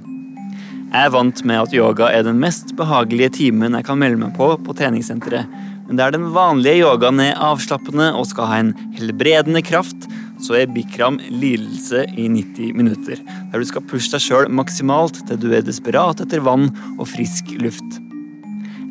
Jeg 0.92 1.08
er 1.08 1.12
vant 1.12 1.42
med 1.48 1.60
at 1.60 1.76
yoga 1.76 2.08
er 2.16 2.24
den 2.24 2.40
mest 2.40 2.72
behagelige 2.80 3.34
timen 3.42 3.76
jeg 3.76 3.88
kan 3.88 4.00
melde 4.00 4.22
meg 4.22 4.32
på 4.38 4.48
på 4.64 4.76
treningssenteret, 4.80 5.52
men 5.90 6.00
der 6.00 6.16
den 6.16 6.30
vanlige 6.32 6.86
yogaen 6.86 7.20
er 7.26 7.44
avslappende 7.44 8.14
og 8.16 8.30
skal 8.30 8.48
ha 8.48 8.62
en 8.64 8.72
helbredende 8.96 9.64
kraft, 9.68 10.08
så 10.40 10.62
er 10.62 10.72
Bikram 10.72 11.20
lidelse 11.28 12.06
i 12.16 12.30
90 12.32 12.72
minutter, 12.80 13.20
der 13.52 13.60
du 13.60 13.68
skal 13.68 13.84
pushe 13.92 14.14
deg 14.16 14.24
sjøl 14.24 14.48
maksimalt 14.48 15.20
til 15.28 15.44
du 15.44 15.50
er 15.52 15.68
desperat 15.68 16.24
etter 16.24 16.40
vann 16.48 16.70
og 16.96 17.04
frisk 17.12 17.52
luft. 17.60 18.00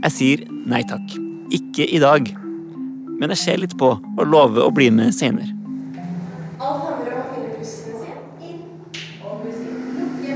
Jeg 0.04 0.16
sier 0.18 0.46
nei 0.68 0.84
takk. 0.84 1.16
Ikke 1.48 1.88
i 1.88 2.04
dag. 2.04 2.28
Men 3.20 3.34
jeg 3.34 3.40
ser 3.42 3.58
litt 3.60 3.74
på 3.76 3.88
og 4.00 4.22
lover 4.24 4.64
å 4.64 4.72
bli 4.72 4.86
med 4.96 5.12
senere. 5.12 5.50
Alt 6.56 6.86
handler 6.86 7.12
om 7.12 7.20
å 7.20 7.24
finne 7.34 7.50
pusten 7.58 7.94
sin 8.00 8.16
inn 8.48 8.62
og 9.20 9.42
pusten 9.42 9.68
ut. 9.76 9.90
Lukke. 9.98 10.32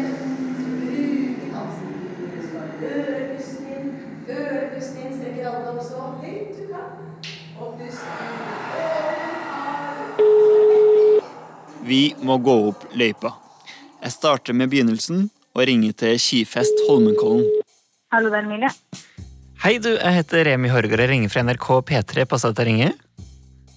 Bruke 0.82 1.46
halsen. 1.54 1.94
Du 2.28 2.38
skal 2.44 2.66
høre 2.82 3.22
pusten 3.30 3.64
inn. 3.72 3.86
Føle 4.26 4.68
pusten 4.74 5.00
inn. 5.00 5.14
Strekker 5.16 5.48
alle 5.48 5.72
opp 5.72 5.80
så 5.86 6.10
høyt 6.20 6.52
du 6.58 6.64
kan. 6.74 6.90
Og 7.56 7.68
pusten. 7.80 8.20
Vi 11.88 12.02
må 12.20 12.36
gå 12.44 12.56
opp 12.68 12.84
løypa. 12.92 13.32
Jeg 14.04 14.12
starter 14.12 14.52
med 14.60 14.68
begynnelsen 14.76 15.30
og 15.54 15.64
ringer 15.72 15.92
til 16.04 16.20
Skifest 16.20 16.84
Holmenkollen. 16.90 17.48
Hallo, 18.12 18.28
det 18.28 18.42
er 18.42 18.44
Emilie. 18.44 18.70
Hei, 19.64 19.78
du. 19.80 19.94
Jeg 19.96 20.12
heter 20.12 20.44
Remi 20.44 20.68
Horgård. 20.68 21.00
og 21.00 21.08
ringer 21.08 21.30
fra 21.32 21.40
NRK 21.40 21.68
P3. 21.88 22.24
Passer 22.28 22.50
det 22.50 22.58
at 22.58 22.58
jeg 22.60 22.66
ringer? 22.68 22.90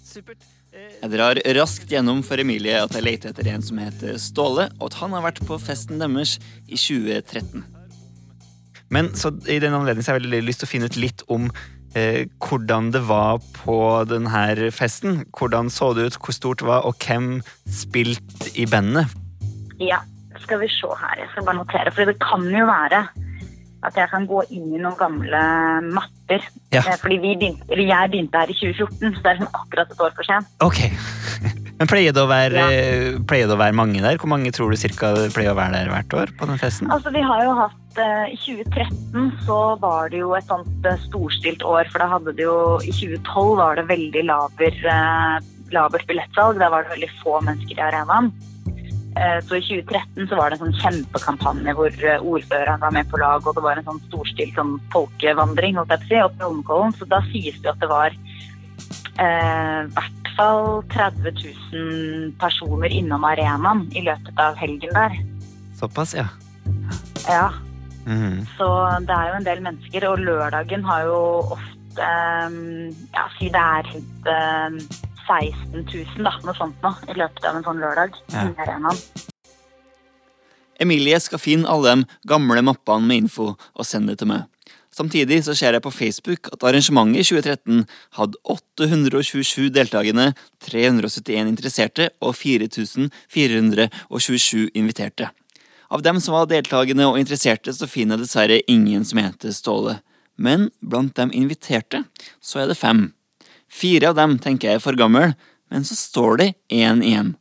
Supert. 0.03 0.41
Jeg 0.75 1.11
drar 1.13 1.39
raskt 1.55 1.93
gjennom 1.93 2.19
for 2.27 2.43
Emilie 2.43 2.81
at 2.83 2.91
jeg 2.91 3.05
leter 3.05 3.31
etter 3.31 3.47
en 3.53 3.61
som 3.63 3.77
heter 3.79 4.17
Ståle, 4.19 4.65
og 4.81 4.89
at 4.89 4.97
han 4.99 5.13
har 5.15 5.23
vært 5.23 5.39
på 5.47 5.55
festen 5.63 6.01
deres 6.01 6.33
i 6.67 6.75
2013. 6.75 7.63
Men 8.91 9.13
så 9.15 9.31
i 9.47 9.61
den 9.63 9.77
anledning 9.77 10.03
så 10.03 10.11
har 10.11 10.19
jeg 10.19 10.25
veldig 10.25 10.41
lyst 10.49 10.59
til 10.65 10.67
å 10.67 10.71
finne 10.73 10.89
ut 10.91 10.99
litt 10.99 11.23
om 11.31 11.47
eh, 11.95 12.27
hvordan 12.43 12.89
det 12.91 13.05
var 13.07 13.39
på 13.55 13.77
denne 14.11 14.73
festen. 14.75 15.21
Hvordan 15.39 15.71
så 15.71 15.93
det 15.95 16.09
ut, 16.09 16.17
hvor 16.19 16.35
stort 16.35 16.65
det 16.65 16.67
var, 16.67 16.83
og 16.83 16.99
hvem 16.99 17.37
spilte 17.71 18.51
i 18.59 18.67
bandet? 18.67 19.15
Ja, 19.79 20.03
skal 20.43 20.59
vi 20.65 20.67
se 20.67 20.91
her. 20.99 21.15
Jeg 21.23 21.31
skal 21.31 21.47
bare 21.47 21.61
notere, 21.61 21.95
for 21.95 22.11
det 22.11 22.19
kan 22.27 22.43
jo 22.51 22.67
være 22.67 23.05
at 23.85 23.97
jeg 23.97 24.09
kan 24.09 24.25
gå 24.29 24.41
inn 24.49 24.71
i 24.73 24.81
noen 24.81 24.97
gamle 24.97 25.43
mapper. 25.85 26.43
Ja. 26.73 26.81
Eh, 26.81 26.97
Fordi 27.01 27.19
vi 27.21 27.35
begynte, 27.37 27.77
jeg 27.77 28.11
begynte 28.13 28.41
her 28.41 28.51
i 28.51 28.57
2014, 28.57 29.15
så 29.15 29.21
det 29.21 29.31
er 29.31 29.39
liksom 29.39 29.61
akkurat 29.61 29.93
et 29.93 30.03
år 30.07 30.17
for 30.17 30.27
sent. 30.27 30.53
Ok. 30.65 30.83
Men 31.77 31.89
pleier 31.89 32.13
det, 32.15 32.21
å 32.23 32.29
være, 32.29 32.61
ja. 32.73 33.17
pleier 33.29 33.49
det 33.49 33.53
å 33.53 33.59
være 33.59 33.77
mange 33.77 34.01
der? 34.01 34.17
Hvor 34.17 34.31
mange 34.31 34.49
tror 34.55 34.73
du 34.73 34.79
cirka 34.81 35.11
pleier 35.33 35.53
å 35.53 35.59
være 35.59 35.77
der 35.77 35.91
hvert 35.93 36.15
år? 36.17 36.33
på 36.39 36.47
den 36.49 36.57
festen? 36.57 36.89
Altså, 36.93 37.13
vi 37.13 37.21
har 37.21 37.43
jo 37.45 37.53
hatt 37.59 38.01
eh, 38.01 38.33
I 38.33 38.39
2013 38.41 39.27
så 39.45 39.59
var 39.83 40.09
det 40.09 40.23
jo 40.23 40.33
et 40.37 40.49
sånt 40.49 40.89
eh, 40.89 40.97
storstilt 41.05 41.61
år, 41.61 41.85
for 41.93 42.01
da 42.01 42.09
hadde 42.15 42.33
det 42.39 42.47
jo 42.47 42.57
I 42.81 42.95
2012 42.97 43.53
var 43.61 43.77
det 43.77 43.85
veldig 43.91 44.25
laber, 44.25 44.81
eh, 44.95 45.37
labert 45.75 46.09
billettsalg. 46.09 46.57
Da 46.57 46.71
var 46.73 46.87
det 46.87 46.95
veldig 46.95 47.11
få 47.21 47.37
mennesker 47.45 47.77
i 47.77 47.85
arenaen. 47.91 48.33
Eh, 49.17 49.39
Så 49.47 49.55
i 49.57 49.61
2013 49.65 50.27
så 50.29 50.37
var 50.37 50.49
det 50.53 50.59
en 50.59 50.67
sånn 50.67 50.79
kjempekampanje 50.83 51.73
hvor 51.77 51.89
eh, 52.05 52.21
ordføreren 52.21 52.79
var 52.83 52.91
med 52.93 53.09
på 53.09 53.17
lag, 53.21 53.45
og 53.47 53.55
det 53.57 53.63
var 53.65 53.79
en 53.79 53.87
sånn 53.87 54.01
storstilt 54.07 54.53
sånn 54.59 54.75
folkevandring 54.93 55.77
holdt 55.79 55.93
jeg 55.95 56.03
på 56.03 56.05
å 56.05 56.09
si, 56.11 56.19
opp 56.25 56.35
til 56.37 56.47
Holmenkollen. 56.47 56.93
Så 56.99 57.07
da 57.09 57.21
sies 57.31 57.57
det 57.63 57.71
at 57.73 57.79
det 57.81 57.89
var 57.89 58.13
eh, 59.17 59.79
i 59.87 59.93
hvert 59.95 60.31
fall 60.37 60.83
30 60.93 61.33
000 61.73 62.33
personer 62.41 62.93
innom 62.93 63.23
arenaen 63.25 63.87
i 63.97 64.03
løpet 64.05 64.37
av 64.43 64.59
helgen 64.61 64.93
der. 64.93 65.17
Såpass, 65.79 66.13
ja. 66.17 66.27
Ja, 67.27 67.47
Mm. 68.07 68.45
så 68.55 68.65
det 69.03 69.11
er 69.11 69.25
jo 69.27 69.33
en 69.35 69.43
del 69.43 69.59
mennesker, 69.65 70.05
og 70.07 70.21
lørdagen 70.23 70.83
har 70.87 71.01
jo 71.09 71.17
ofte 71.57 72.05
eh, 72.05 72.53
Ja, 73.11 73.25
si 73.35 73.49
det 73.51 73.59
er 73.59 73.89
rundt 73.89 74.29
eh, 74.31 75.06
16 75.27 75.83
000, 75.83 76.25
da, 76.25 76.33
noe 76.45 76.57
sånt 76.57 76.83
nå, 76.83 76.93
i 77.11 77.17
løpet 77.19 77.47
av 77.47 77.59
en 77.59 77.67
sånn 77.67 77.81
lørdag. 77.83 78.17
Ja. 78.33 78.93
Emilie 80.79 81.19
skal 81.21 81.41
finne 81.41 81.69
alle 81.69 81.95
de 81.95 82.05
gamle 82.29 82.61
mappene 82.65 83.07
med 83.07 83.25
info 83.25 83.55
og 83.55 83.87
sende 83.87 84.13
det 84.13 84.21
til 84.21 84.31
meg. 84.31 84.45
Samtidig 84.97 85.43
så 85.45 85.53
ser 85.53 85.75
jeg 85.75 85.83
på 85.85 85.93
Facebook 85.93 86.47
at 86.53 86.63
arrangementet 86.65 87.21
i 87.21 87.27
2013 87.27 87.83
hadde 88.17 88.39
827 88.49 89.67
deltakende, 89.75 90.31
371 90.65 91.51
interesserte 91.51 92.09
og 92.21 92.33
4427 92.35 94.71
inviterte. 94.73 95.29
Av 95.93 96.01
dem 96.03 96.17
som 96.19 96.35
var 96.35 96.49
deltakende 96.49 97.05
og 97.07 97.19
interesserte, 97.19 97.73
så 97.73 97.87
finner 97.87 98.17
jeg 98.17 98.25
dessverre 98.25 98.63
ingen 98.67 99.05
som 99.07 99.21
heter 99.21 99.53
Ståle. 99.55 99.99
Men 100.35 100.69
blant 100.81 101.15
dem 101.17 101.31
inviterte, 101.33 102.03
så 102.41 102.63
er 102.63 102.71
det 102.71 102.77
fem. 102.77 103.13
Fire 103.67 104.09
av 104.09 104.15
dem 104.15 104.37
tenker 104.39 104.71
jeg 104.71 104.79
er 104.79 104.83
for 104.83 104.97
gammel, 104.97 105.35
men 105.71 105.83
så 105.87 105.97
står 105.97 106.39
det 106.41 106.47
én 106.71 107.03
igjen. 107.03 107.35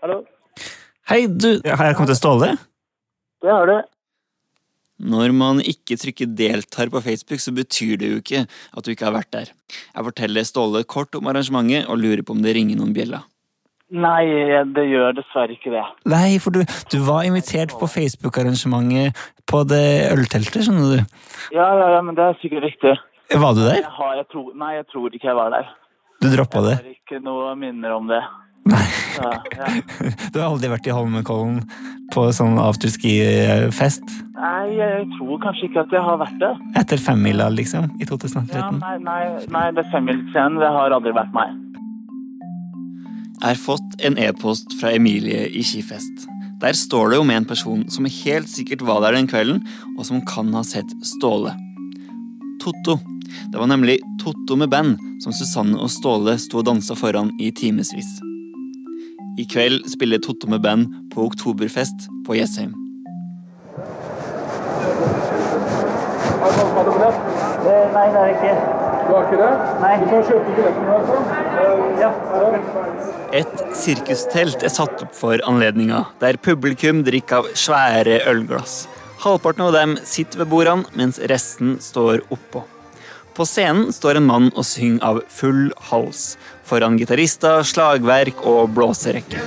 Hallo? 0.00 0.22
Hei, 1.10 1.26
du. 1.26 1.60
Har 1.66 1.88
jeg 1.88 1.96
kommet 1.98 2.14
til 2.14 2.18
Ståle? 2.18 2.48
Det 3.44 3.52
har 3.52 3.68
du. 3.68 3.76
Når 4.96 5.32
man 5.36 5.60
ikke 5.60 5.98
trykker 6.00 6.30
'deltar' 6.32 6.88
på 6.88 7.02
Facebook, 7.04 7.40
så 7.40 7.52
betyr 7.52 7.98
det 8.00 8.08
jo 8.08 8.20
ikke 8.22 8.46
at 8.48 8.84
du 8.84 8.90
ikke 8.90 9.04
har 9.04 9.12
vært 9.12 9.32
der. 9.34 9.52
Jeg 9.92 10.06
forteller 10.08 10.46
Ståle 10.48 10.84
kort 10.88 11.14
om 11.14 11.28
arrangementet 11.28 11.90
og 11.90 12.00
lurer 12.00 12.22
på 12.24 12.32
om 12.32 12.40
det 12.42 12.54
ringer 12.56 12.80
noen 12.80 12.94
bjeller. 12.96 13.26
Nei, 13.94 14.24
det 14.74 14.82
gjør 14.90 15.12
dessverre 15.14 15.54
ikke 15.54 15.70
det. 15.70 15.82
Nei, 16.10 16.38
for 16.42 16.50
du, 16.56 16.64
du 16.90 16.96
var 17.06 17.22
invitert 17.28 17.70
på 17.78 17.86
Facebook-arrangementet 17.86 19.14
på 19.46 19.60
det 19.70 20.10
ølteltet, 20.10 20.64
skjønner 20.66 20.96
du. 20.96 21.20
Ja, 21.54 21.68
ja, 21.78 21.92
ja, 21.94 22.00
men 22.02 22.16
det 22.18 22.24
er 22.26 22.40
sikkert 22.42 22.66
riktig. 22.66 22.96
Var 23.30 23.54
du 23.54 23.62
der? 23.62 23.78
Jeg 23.84 23.92
har, 23.98 24.16
jeg 24.18 24.26
tror, 24.32 24.48
nei, 24.58 24.72
jeg 24.80 24.88
tror 24.90 25.14
ikke 25.14 25.30
jeg 25.30 25.38
var 25.38 25.54
der. 25.54 25.70
Du 26.22 26.26
droppa 26.32 26.64
det? 26.66 26.74
Jeg 26.80 26.82
har 26.82 26.98
ikke 26.98 27.22
noe 27.26 27.54
minner 27.58 27.94
om 27.94 28.10
det. 28.10 28.18
Nei. 28.66 28.82
Ja, 29.22 29.30
ja. 29.54 29.66
Du 30.34 30.40
har 30.42 30.48
aldri 30.50 30.68
vært 30.72 30.88
i 30.90 30.94
Holmenkollen 30.94 31.60
på 32.12 32.24
sånn 32.34 32.58
afterski-fest? 32.58 34.02
Nei, 34.36 34.64
jeg 34.76 35.06
tror 35.14 35.38
kanskje 35.44 35.68
ikke 35.70 35.84
at 35.86 35.94
jeg 35.94 36.02
har 36.02 36.18
vært 36.20 36.40
det. 36.42 36.50
Etter 36.82 37.00
femmila, 37.02 37.46
liksom? 37.54 37.86
I 38.00 38.04
Ja, 38.04 38.10
2013? 38.16 38.80
nei, 38.82 38.96
nei, 39.06 39.22
nei, 39.54 39.64
det 39.78 39.86
femmilsscenen, 39.94 40.58
det 40.62 40.72
har 40.74 40.94
aldri 40.98 41.14
vært 41.16 41.30
meg. 41.36 41.54
Jeg 43.36 43.52
har 43.52 43.58
fått 43.60 43.98
en 44.00 44.16
e-post 44.16 44.72
fra 44.80 44.94
Emilie 44.96 45.42
i 45.52 45.62
Skifest. 45.64 46.24
Der 46.62 46.72
står 46.72 47.10
det 47.12 47.18
om 47.20 47.30
en 47.30 47.44
person 47.44 47.82
som 47.92 48.08
helt 48.08 48.48
sikkert 48.48 48.80
var 48.88 49.02
der 49.04 49.12
den 49.12 49.28
kvelden, 49.28 49.60
og 49.98 50.06
som 50.08 50.22
kan 50.24 50.54
ha 50.56 50.62
sett 50.64 50.88
Ståle. 51.04 51.52
Totto. 52.64 52.96
Det 53.52 53.60
var 53.60 53.68
nemlig 53.68 53.98
Totto 54.22 54.56
med 54.56 54.72
band 54.72 54.96
som 55.20 55.36
Susanne 55.36 55.76
og 55.76 55.92
Ståle 55.92 56.38
sto 56.40 56.62
og 56.62 56.66
dansa 56.70 56.96
foran 56.96 57.28
i 57.36 57.50
timevis. 57.52 58.08
I 59.36 59.44
kveld 59.52 59.84
spiller 59.92 60.22
Totto 60.24 60.48
med 60.48 60.64
band 60.64 60.88
på 61.12 61.28
Oktoberfest 61.28 62.08
på 62.24 62.38
Jessheim. 62.40 62.72
Nei, 67.96 68.08
det 68.12 68.18
er 68.22 68.32
ikke. 68.32 68.56
Du 69.06 69.12
har 69.12 69.28
ikke 69.28 69.38
det? 69.44 69.52
Nei. 69.84 69.94
Du 70.00 70.08
kan 70.08 70.24
kjøpe 70.24 70.56
billetten 70.56 70.88
her. 70.88 71.55
Et 73.36 73.64
sirkustelt 73.76 74.62
er 74.64 74.72
satt 74.72 75.02
opp 75.04 75.16
for 75.16 75.40
anledninga, 75.48 76.04
der 76.22 76.38
publikum 76.40 77.02
drikker 77.06 77.42
av 77.42 77.50
svære 77.58 78.20
ølglass. 78.30 78.86
Halvparten 79.24 79.64
av 79.66 79.74
dem 79.74 79.96
sitter 80.06 80.44
ved 80.44 80.50
bordene, 80.52 80.86
mens 80.96 81.18
resten 81.32 81.76
står 81.82 82.22
oppå. 82.32 82.62
På 83.36 83.44
scenen 83.44 83.90
står 83.92 84.16
en 84.20 84.28
mann 84.28 84.46
og 84.54 84.64
synger 84.64 85.02
av 85.04 85.18
full 85.28 85.68
hals, 85.90 86.36
foran 86.64 86.96
gitarister, 87.00 87.64
slagverk 87.68 88.40
og 88.48 88.70
blåserekke. 88.76 89.42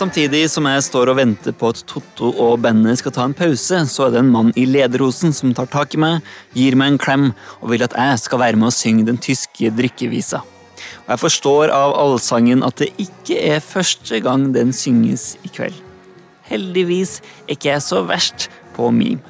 Samtidig 0.00 0.46
som 0.48 0.64
jeg 0.64 0.80
står 0.86 1.10
og 1.12 1.18
venter 1.18 1.52
på 1.52 1.68
at 1.74 1.82
Totto 1.84 2.30
og 2.40 2.62
bandet 2.64 2.96
skal 3.02 3.12
ta 3.12 3.26
en 3.28 3.34
pause, 3.36 3.82
så 3.84 4.06
er 4.06 4.14
det 4.14 4.22
en 4.22 4.30
mann 4.32 4.48
i 4.56 4.62
lederhosen 4.64 5.34
som 5.36 5.50
tar 5.52 5.68
tak 5.68 5.92
i 5.92 6.00
meg, 6.00 6.24
gir 6.56 6.72
meg 6.80 6.94
en 6.94 6.96
klem 7.02 7.26
og 7.58 7.66
vil 7.74 7.84
at 7.84 7.92
jeg 7.92 8.22
skal 8.22 8.40
være 8.40 8.56
med 8.56 8.70
og 8.70 8.72
synge 8.72 9.04
den 9.10 9.20
tyske 9.20 9.68
drikkevisa. 9.76 10.40
Og 11.02 11.12
jeg 11.12 11.20
forstår 11.20 11.74
av 11.76 11.92
allsangen 12.00 12.64
at 12.64 12.80
det 12.80 12.88
ikke 12.96 13.36
er 13.50 13.60
første 13.60 14.22
gang 14.24 14.48
den 14.56 14.72
synges 14.72 15.34
i 15.44 15.52
kveld. 15.52 15.76
Heldigvis 16.48 17.18
er 17.44 17.58
ikke 17.58 17.74
jeg 17.74 17.84
så 17.84 18.00
verst 18.08 18.48
på 18.78 18.88
meme. 18.88 19.20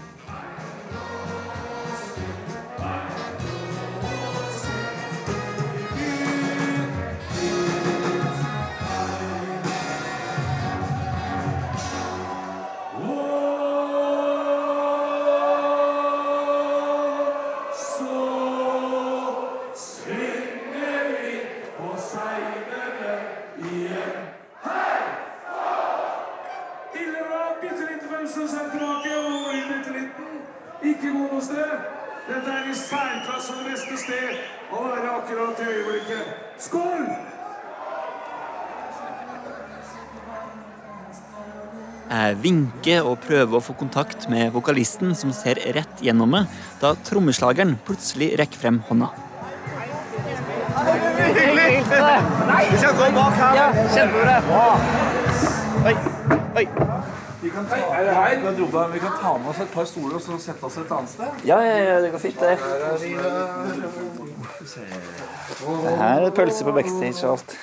Tilbake. 28.91 29.15
Og 29.31 29.55
inn 29.55 29.71
i 29.71 29.99
liten. 29.99 30.31
Ikke 30.83 31.13
god 31.15 31.35
noe 31.35 31.43
sted. 31.45 31.73
Dette 32.31 32.55
er 32.55 32.71
i 32.71 32.77
særklasse 32.77 33.57
det 33.59 33.73
beste 33.73 33.99
sted 33.99 34.31
å 34.71 34.85
være 34.87 35.13
akkurat 35.19 35.61
i 35.61 35.69
øyeblikket. 35.75 36.25
Skål! 36.61 37.07
Jeg 42.11 42.39
vinker 42.43 43.07
og 43.07 43.21
prøver 43.23 43.57
å 43.57 43.63
få 43.63 43.75
kontakt 43.79 44.27
med 44.31 44.51
vokalisten 44.51 45.15
som 45.15 45.31
ser 45.35 45.61
rett 45.77 46.03
gjennom 46.03 46.33
meg, 46.35 46.51
da 46.83 46.97
trommeslageren 47.07 47.77
plutselig 47.87 48.33
rekker 48.41 48.59
frem 48.65 48.81
hånda. 48.89 49.13
Vi 56.57 56.67
kan 57.49 57.65
ta, 57.67 58.87
vi 58.93 58.99
kan 58.99 59.13
ta 59.23 59.37
med 59.39 59.49
oss 59.49 59.61
et 59.61 59.71
par 59.73 59.85
stoler 59.89 60.15
og 60.19 60.23
så 60.23 60.37
sette 60.39 60.65
oss 60.67 60.77
et 60.77 60.93
annet 60.93 61.09
sted. 61.09 61.45
Ja, 61.49 61.61
ja, 61.65 61.77
ja, 61.87 62.01
det 62.05 62.11
går 62.13 62.19
fint, 62.19 62.41
det. 62.41 62.59
Det 65.61 65.97
her 65.99 66.27
er 66.27 66.31
pølse 66.37 66.65
på 66.65 66.73
backstage 66.77 67.25
og 67.27 67.33
alt. 67.39 67.57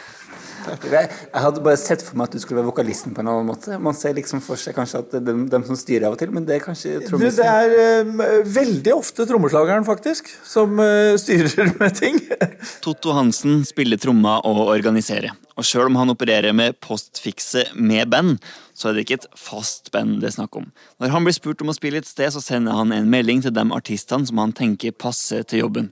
Jeg, 0.97 1.09
jeg 1.09 1.41
hadde 1.43 1.63
bare 1.63 1.79
sett 1.79 2.03
for 2.05 2.17
meg 2.17 2.29
at 2.29 2.37
du 2.37 2.41
skulle 2.41 2.61
være 2.61 2.69
vokalisten 2.69 3.15
på 3.15 3.23
en 3.23 3.29
annen 3.31 3.47
måte. 3.49 3.77
Man 3.81 3.95
ser 3.97 4.15
liksom 4.17 4.41
for 4.43 4.59
seg 4.59 4.75
kanskje 4.77 5.01
at 5.03 5.09
det 5.11 5.19
er 5.19 5.25
dem, 5.29 5.43
dem 5.51 5.65
som 5.67 5.77
styrer 5.79 6.07
av 6.07 6.15
og 6.15 6.21
til, 6.21 6.31
men 6.33 6.45
det 6.47 6.57
er 6.57 6.63
kanskje 6.63 7.01
trommisen? 7.05 7.41
det 7.41 7.47
er 7.47 7.75
eh, 8.27 8.37
veldig 8.55 8.93
ofte 8.95 9.27
trommeslageren, 9.29 9.85
faktisk, 9.87 10.29
som 10.47 10.79
uh, 10.79 11.15
styrer 11.19 11.73
med 11.79 11.97
ting. 11.97 12.21
Totto 12.85 13.15
Hansen 13.17 13.61
spiller 13.67 13.99
tromma 14.01 14.37
og 14.47 14.63
organiserer. 14.67 15.35
Og 15.57 15.65
sjøl 15.65 15.89
om 15.89 15.97
han 15.97 16.13
opererer 16.13 16.53
med 16.55 16.77
postfikse 16.83 17.65
med 17.73 18.11
band, 18.13 18.37
så 18.77 18.89
er 18.89 18.97
det 18.97 19.07
ikke 19.07 19.19
et 19.21 19.29
fast 19.39 19.89
band 19.93 20.19
det 20.21 20.29
er 20.29 20.37
snakk 20.37 20.59
om. 20.59 20.67
Når 21.01 21.13
han 21.13 21.25
blir 21.25 21.35
spurt 21.35 21.63
om 21.65 21.73
å 21.73 21.77
spille 21.77 22.01
et 22.01 22.09
sted, 22.09 22.29
så 22.33 22.43
sender 22.43 22.77
han 22.77 22.93
en 22.93 23.09
melding 23.09 23.41
til 23.45 23.55
de 23.55 23.65
artistene 23.73 24.29
som 24.29 24.41
han 24.43 24.53
tenker 24.55 24.93
passer 24.93 25.45
til 25.47 25.65
jobben. 25.65 25.89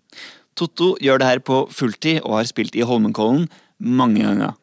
Totto 0.55 0.93
gjør 1.03 1.19
det 1.19 1.31
her 1.31 1.41
på 1.43 1.63
fulltid 1.73 2.21
og 2.21 2.37
har 2.37 2.47
spilt 2.47 2.77
i 2.77 2.85
Holmenkollen 2.85 3.49
mange 3.79 4.21
ganger. 4.23 4.53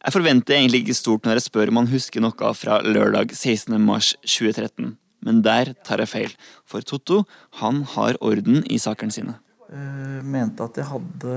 Jeg 0.00 0.14
forventer 0.14 0.56
egentlig 0.56 0.80
ikke 0.80 0.96
stort 0.96 1.26
når 1.26 1.36
jeg 1.36 1.44
spør 1.44 1.70
om 1.72 1.82
han 1.82 1.90
husker 1.90 2.22
noe 2.24 2.52
fra 2.56 2.78
lørdag 2.80 3.34
16. 3.36 3.76
mars 3.84 4.14
2013. 4.24 4.94
Men 5.20 5.42
der 5.44 5.74
tar 5.84 6.00
jeg 6.00 6.08
feil, 6.08 6.36
for 6.64 6.80
Totto 6.80 7.24
han 7.60 7.82
har 7.94 8.16
orden 8.24 8.62
i 8.64 8.78
sakene 8.80 9.12
sine. 9.12 9.34
Uh, 9.68 10.24
mente 10.24 10.64
at 10.64 10.80
jeg 10.80 10.88
hadde 10.88 11.34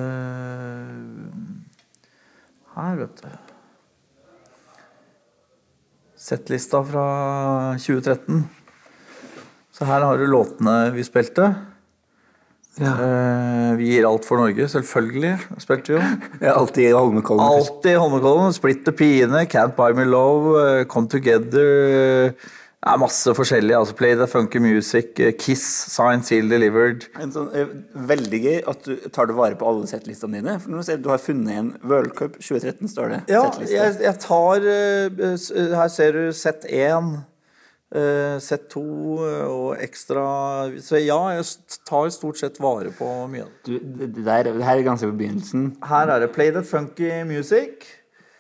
Her, 2.74 2.96
vet 3.04 3.20
du. 3.20 3.28
Settlista 6.24 6.80
fra 6.88 7.06
2013. 7.76 8.46
Så 9.76 9.86
her 9.90 10.08
har 10.08 10.18
du 10.18 10.24
låtene 10.32 10.94
vi 10.96 11.04
spilte. 11.04 11.52
Eh, 12.82 13.76
vi 13.78 13.92
gir 13.92 14.08
alt 14.10 14.26
for 14.26 14.42
Norge, 14.42 14.66
selvfølgelig. 14.72 15.36
Spilte 15.62 15.94
vi 15.94 16.00
jo. 16.00 16.10
Alltid 16.58 16.88
i 16.88 16.96
Holmenkollen. 16.96 17.46
Alltid 17.46 18.00
Holmenkollen. 18.02 18.54
Splitter 18.56 18.96
Pine, 18.98 19.46
Can't 19.52 19.76
Buy 19.78 19.94
Me 19.98 20.06
Love, 20.10 20.58
eh, 20.64 20.84
Come 20.90 21.10
Together. 21.12 22.34
Det 22.84 22.92
er 22.92 23.00
masse 23.00 23.32
forskjellig. 23.38 23.76
altså 23.78 23.96
Play 23.96 24.16
the 24.20 24.26
Funky 24.28 24.60
Music, 24.60 25.14
eh, 25.20 25.36
Kiss, 25.40 25.64
Sign, 25.94 26.24
Seal 26.26 26.50
Delivered. 26.50 27.06
En 27.22 27.32
sånn, 27.32 27.52
veldig 28.10 28.42
gøy 28.44 28.58
at 28.74 28.90
du 28.90 29.06
tar 29.14 29.30
det 29.30 29.38
vare 29.38 29.56
på 29.60 29.70
alle 29.70 29.88
settlistene 29.88 30.42
dine. 30.42 30.58
For 30.60 30.74
nå 30.74 30.82
ser 30.84 30.98
du 30.98 31.06
du 31.06 31.12
har 31.14 31.22
funnet 31.22 31.54
en 31.60 31.70
World 31.86 32.16
Cup 32.18 32.40
2013, 32.42 32.90
står 32.92 33.14
det. 33.14 33.22
Ja, 33.32 33.46
jeg, 33.62 34.00
jeg 34.02 34.18
tar 34.24 34.66
Her 35.78 35.94
ser 35.94 36.18
du 36.18 36.34
sett 36.36 36.66
én, 36.68 37.22
eh, 37.94 38.38
sett 38.44 38.76
eh, 38.78 39.48
og 39.48 39.82
ekstra 39.82 40.26
Så 40.82 41.02
ja, 41.02 41.20
jeg 41.38 41.46
tar 41.88 42.10
stort 42.14 42.40
sett 42.42 42.60
vare 42.64 42.94
på 42.96 43.10
mye. 43.32 43.48
Du, 43.66 43.78
der, 43.80 44.52
her 44.54 44.78
er 44.78 44.86
ganske 44.86 45.10
på 45.10 45.18
begynnelsen. 45.20 45.74
Her 45.88 46.14
er 46.16 46.26
det 46.26 46.34
Play 46.36 46.54
That 46.56 46.70
Funky 46.70 47.12
Music. 47.30 47.88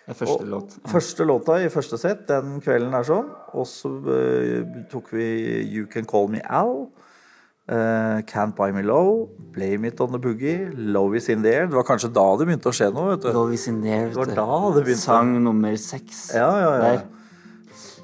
Det 0.04 0.18
første 0.20 0.46
låt. 0.46 0.76
Ja. 0.82 0.89
Første 0.92 1.24
låta 1.24 1.62
i 1.63 1.70
første 1.72 1.98
sett 2.02 2.26
den 2.28 2.58
kvelden 2.63 2.96
er 2.98 3.08
sånn. 3.08 3.30
Og 3.56 3.70
så 3.70 3.94
eh, 4.12 4.84
tok 4.92 5.13
vi 5.16 5.30
You 5.63 5.88
Can 5.92 6.10
Call 6.10 6.30
Me 6.34 6.44
Al. 6.44 6.88
Uh, 7.63 8.20
Can't 8.28 8.58
Buy 8.58 8.74
Me 8.76 8.82
Low. 8.84 9.30
Blame 9.56 9.88
It 9.88 10.02
On 10.04 10.12
The 10.12 10.20
Boogie. 10.20 10.68
Low 10.76 11.13
Is 11.16 11.30
In 11.32 11.46
The 11.46 11.54
Air. 11.54 11.70
Det 11.72 11.78
var 11.78 11.86
kanskje 11.88 12.10
da 12.12 12.26
det 12.36 12.50
begynte 12.50 12.74
å 12.74 12.76
skje 12.76 12.89
noe. 12.92 13.13
vet 13.13 13.24
du. 13.24 13.30
Low 13.32 13.54
is 13.56 13.63
in 13.72 13.80
there. 13.86 14.10
Det 14.12 14.20
var 14.20 14.34
da 14.36 14.48
det 14.76 14.84
begynte. 14.84 15.04
Sang 15.06 15.32
nummer 15.46 15.78
seks. 15.80 16.26
Ja, 16.36 16.50
ja, 16.60 16.74
ja. 16.76 16.82
Der. 16.84 17.06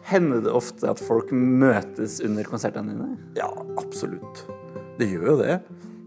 Hender 0.10 0.42
det 0.46 0.54
ofte 0.56 0.90
at 0.90 1.02
folk 1.04 1.32
møtes 1.36 2.20
under 2.26 2.48
konsertene 2.50 2.96
dine? 2.96 3.12
Ja, 3.38 3.50
absolutt. 3.78 4.46
Det 5.00 5.08
gjør 5.12 5.34
jo 5.34 5.38
det. 5.44 5.60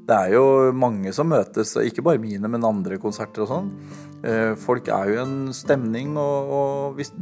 Det 0.09 0.17
er 0.17 0.33
jo 0.35 0.73
mange 0.75 1.13
som 1.15 1.31
møtes, 1.31 1.77
ikke 1.79 2.03
bare 2.05 2.21
mine, 2.21 2.51
men 2.51 2.67
andre 2.67 2.99
konserter 3.01 3.45
og 3.45 3.53
sånn. 3.53 3.71
Eh, 4.27 4.53
Folk 4.59 4.91
er 4.91 5.09
jo 5.09 5.15
i 5.15 5.23
en 5.23 5.37
stemning, 5.55 6.17
og, 6.19 6.51
og 6.59 6.99
hvis 6.99 7.13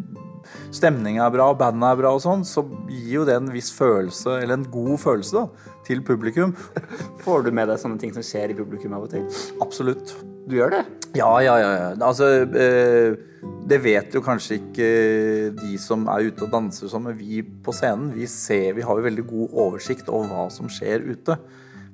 stemninga 0.75 1.27
er 1.27 1.35
bra, 1.35 1.51
bandet 1.59 1.90
er 1.90 2.01
bra 2.01 2.14
og 2.16 2.25
sånn, 2.25 2.47
så 2.49 2.64
gir 2.88 3.21
jo 3.21 3.27
det 3.29 3.37
en 3.37 3.53
viss 3.53 3.69
følelse, 3.77 4.38
eller 4.40 4.57
en 4.57 4.66
god 4.73 4.97
følelse, 5.03 5.45
da, 5.45 5.77
til 5.87 6.01
publikum. 6.07 6.57
Får 7.25 7.45
du 7.45 7.53
med 7.55 7.69
deg 7.69 7.81
sånne 7.83 8.01
ting 8.01 8.16
som 8.16 8.25
skjer 8.25 8.55
i 8.55 8.59
publikum 8.59 8.97
av 8.97 9.05
og 9.07 9.12
til? 9.12 9.29
Absolutt. 9.61 10.16
Du 10.51 10.57
gjør 10.59 10.75
det? 10.75 10.85
Ja, 11.15 11.31
ja, 11.43 11.57
ja. 11.59 11.91
Altså, 12.07 12.29
eh, 12.45 13.15
det 13.71 13.79
vet 13.85 14.15
jo 14.15 14.23
kanskje 14.23 14.59
ikke 14.61 14.91
de 15.59 15.79
som 15.81 16.05
er 16.11 16.29
ute 16.29 16.47
og 16.47 16.53
danser 16.53 16.87
som, 16.87 16.99
sånn, 16.99 17.09
men 17.09 17.19
vi 17.19 17.41
på 17.43 17.75
scenen, 17.75 18.11
vi 18.15 18.27
ser, 18.31 18.75
vi 18.77 18.85
har 18.87 18.99
jo 18.99 19.07
veldig 19.07 19.27
god 19.31 19.57
oversikt 19.65 20.11
over 20.11 20.31
hva 20.31 20.47
som 20.53 20.71
skjer 20.71 21.07
ute 21.07 21.39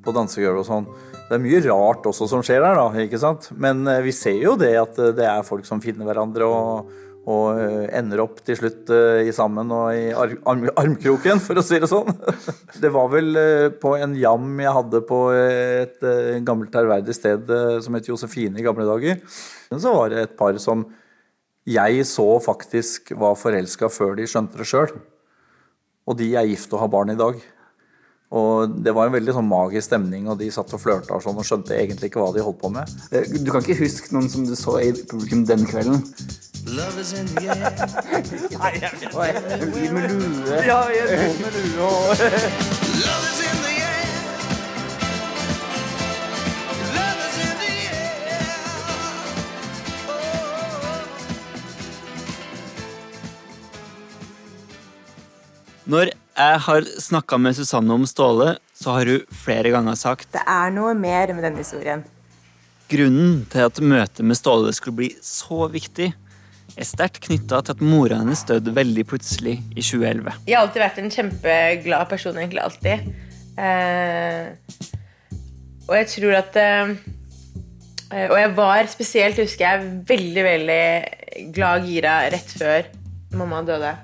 på 0.05 0.15
dansegulvet 0.15 0.63
og 0.63 0.69
sånn. 0.69 0.89
Det 1.27 1.37
er 1.37 1.43
mye 1.43 1.63
rart 1.65 2.07
også 2.07 2.29
som 2.31 2.45
skjer 2.47 2.63
der, 2.63 2.79
da, 2.79 2.87
ikke 3.03 3.21
sant? 3.21 3.51
Men 3.59 3.83
eh, 3.91 4.05
vi 4.07 4.15
ser 4.15 4.39
jo 4.41 4.55
det 4.61 4.73
at 4.79 5.01
eh, 5.03 5.15
det 5.17 5.27
er 5.29 5.47
folk 5.47 5.67
som 5.69 5.83
finner 5.83 6.09
hverandre 6.09 6.49
og, 6.49 6.95
og 7.27 7.59
eh, 7.59 7.87
ender 7.99 8.23
opp 8.23 8.39
til 8.47 8.55
slutt 8.59 8.91
eh, 8.95 9.27
i 9.27 9.33
sammen 9.35 9.71
og 9.75 9.89
i 9.99 10.13
arm 10.15 10.69
armkroken, 10.79 11.41
for 11.43 11.59
å 11.59 11.65
si 11.67 11.81
det 11.83 11.91
sånn. 11.91 12.13
Det 12.83 12.91
var 12.95 13.11
vel 13.11 13.41
eh, 13.41 13.67
på 13.83 13.97
en 13.99 14.15
jam 14.19 14.47
jeg 14.63 14.75
hadde 14.77 15.01
på 15.09 15.19
et 15.35 16.07
gammelt 16.47 16.77
ærverdig 16.79 17.17
sted 17.17 17.51
som 17.83 17.99
het 17.99 18.07
Josefine 18.11 18.61
i 18.61 18.67
gamle 18.67 18.87
dager. 18.87 19.19
Men 19.73 19.83
så 19.83 19.95
var 19.97 20.13
det 20.13 20.23
et 20.23 20.39
par 20.39 20.59
som 20.63 20.87
jeg 21.67 22.07
så 22.07 22.29
faktisk 22.39 23.11
var 23.19 23.35
forelska 23.41 23.91
før 23.91 24.15
de 24.19 24.29
skjønte 24.31 24.61
det 24.61 24.69
sjøl. 24.71 24.95
Og 26.07 26.15
de 26.21 26.31
er 26.39 26.47
gift 26.47 26.71
og 26.77 26.85
har 26.85 26.93
barn 26.93 27.11
i 27.11 27.19
dag. 27.19 27.41
Og 28.37 28.71
det 28.83 28.95
var 28.95 29.09
en 29.09 29.15
veldig 29.15 29.35
sånn 29.35 29.49
magisk 29.51 29.89
stemning, 29.89 30.27
og 30.31 30.39
de 30.39 30.51
satt 30.55 30.73
og 30.75 30.83
flørta 30.83 31.15
og 31.17 31.23
sånn 31.23 31.39
og 31.39 31.47
skjønte 31.47 31.75
egentlig 31.75 32.11
ikke 32.11 32.23
hva 32.23 32.33
de 32.35 32.43
holdt 32.47 32.63
på 32.63 32.71
med. 32.75 32.91
Du 33.11 33.51
kan 33.51 33.63
ikke 33.63 33.81
huske 33.83 34.15
noen 34.15 34.31
som 34.31 34.47
du 34.47 34.55
så 34.59 34.79
i 34.83 34.93
publikum 34.95 35.45
den 35.47 35.67
kvelden? 35.67 36.03
Love 36.67 36.99
is 37.01 37.13
in 37.13 37.27
the 37.27 37.49
air. 37.49 37.73
Med 39.93 40.11
lue. 40.11 40.57
Ja, 40.67 40.81
jeg 40.89 41.07
med 41.41 41.53
lue 41.57 41.83
og 41.83 42.17
Love 43.05 43.27
is 43.31 43.41
in 43.47 43.57
the 43.67 43.75
air. 43.87 44.07
Love 46.97 47.21
is 47.29 47.37
in 47.45 47.55
the 47.63 47.73
air. 47.93 49.57
Når 55.87 56.11
jeg 56.37 56.61
har 56.67 56.87
snakka 57.01 57.39
med 57.41 57.57
Susanne 57.57 57.95
om 57.95 58.05
Ståle, 58.09 58.57
så 58.77 58.97
har 58.99 59.07
hun 59.09 59.23
flere 59.45 59.71
ganger 59.73 59.95
sagt 59.97 60.33
Det 60.35 60.43
er 60.43 60.73
noe 60.75 60.95
mer 60.99 61.33
med 61.35 61.45
denne 61.47 61.63
historien. 61.63 62.05
grunnen 62.89 63.41
til 63.51 63.65
at 63.67 63.81
møtet 63.83 64.23
med 64.23 64.37
Ståle 64.39 64.71
skulle 64.75 64.97
bli 65.01 65.09
så 65.23 65.67
viktig, 65.73 66.13
er 66.77 66.87
sterkt 66.87 67.23
knytta 67.25 67.63
til 67.65 67.77
at 67.77 67.85
mora 67.85 68.21
hennes 68.21 68.43
døde 68.49 68.75
veldig 68.77 69.05
plutselig 69.09 69.57
i 69.73 69.83
2011. 69.83 70.35
Jeg 70.47 70.57
har 70.57 70.67
alltid 70.67 70.83
vært 70.83 70.99
en 71.01 71.13
kjempeglad 71.15 72.09
person, 72.11 72.41
egentlig 72.41 72.63
alltid. 72.65 73.07
Eh, 73.57 74.51
og 75.87 75.95
jeg 75.97 76.09
tror 76.13 76.35
at 76.37 76.57
eh, 76.61 76.91
eh, 78.13 78.27
Og 78.29 78.37
jeg 78.37 78.51
var 78.59 78.91
spesielt, 78.93 79.41
husker 79.41 79.65
jeg, 79.65 79.87
veldig, 80.11 80.45
veldig 80.45 81.53
glad 81.57 81.81
og 81.81 81.89
gira 81.89 82.19
rett 82.35 82.53
før 82.59 82.91
mamma 83.37 83.63
døde. 83.65 83.95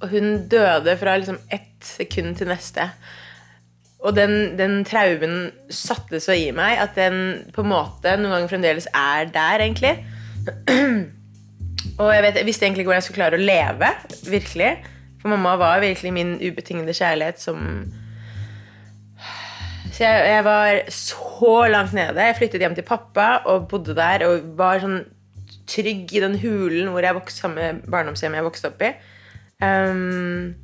Og 0.00 0.12
hun 0.12 0.44
døde 0.48 0.96
fra 1.00 1.16
liksom 1.16 1.40
ett 1.52 1.68
sekund 1.84 2.36
til 2.36 2.50
neste. 2.52 2.90
Og 4.04 4.16
den, 4.16 4.56
den 4.56 4.82
traumen 4.88 5.50
satte 5.72 6.20
så 6.20 6.36
i 6.36 6.50
meg 6.56 6.78
at 6.80 6.96
den 6.96 7.48
på 7.52 7.64
en 7.64 7.72
måte 7.72 8.14
noen 8.16 8.32
ganger 8.36 8.52
fremdeles 8.52 8.88
er 8.96 9.28
der, 9.32 9.64
egentlig. 9.64 9.96
Og 12.00 12.08
jeg, 12.14 12.24
vet, 12.24 12.38
jeg 12.40 12.48
visste 12.48 12.64
egentlig 12.64 12.84
ikke 12.84 12.90
hvordan 12.90 13.02
jeg 13.02 13.06
skulle 13.08 13.20
klare 13.20 13.38
å 13.38 13.44
leve, 13.44 13.88
virkelig. 14.32 14.70
For 15.20 15.32
mamma 15.32 15.56
var 15.60 15.82
virkelig 15.82 16.12
min 16.16 16.36
ubetingede 16.40 16.96
kjærlighet 16.96 17.42
som 17.42 17.64
Så 19.92 20.06
jeg, 20.06 20.20
jeg 20.30 20.44
var 20.46 20.80
så 20.96 21.54
langt 21.68 21.92
nede. 21.92 22.24
Jeg 22.24 22.38
flyttet 22.38 22.64
hjem 22.64 22.76
til 22.78 22.86
pappa 22.88 23.42
og 23.52 23.68
bodde 23.68 23.96
der 23.98 24.24
og 24.28 24.54
var 24.56 24.80
sånn 24.80 25.02
trygg 25.70 26.10
i 26.16 26.22
den 26.24 26.38
hulen 26.40 26.88
hvor 26.90 27.04
jeg 27.04 27.14
vokste 27.14 27.44
sammen 27.44 27.60
med 27.60 27.90
barndomshjemmet 27.92 28.40
jeg 28.40 28.46
vokste 28.48 28.70
opp 28.72 28.80
i. 28.86 28.94
Um, 29.60 30.54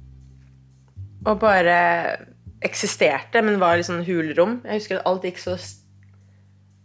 og 1.26 1.36
bare 1.42 1.76
eksisterte, 2.64 3.42
men 3.44 3.60
var 3.60 3.76
litt 3.76 3.90
sånn 3.90 4.06
hulrom. 4.06 4.60
Jeg 4.64 4.80
husker 4.80 5.00
at 5.00 5.10
alt 5.10 5.26
gikk 5.28 5.42
så 5.42 5.58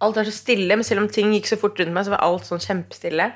Alt 0.02 0.16
var 0.18 0.26
så 0.26 0.34
stille, 0.34 0.74
men 0.74 0.82
selv 0.82 1.04
om 1.04 1.08
ting 1.14 1.30
gikk 1.36 1.46
så 1.46 1.60
fort 1.62 1.78
rundt 1.78 1.94
meg, 1.94 2.08
så 2.08 2.16
var 2.16 2.24
alt 2.26 2.48
sånn 2.48 2.64
kjempestille. 2.64 3.28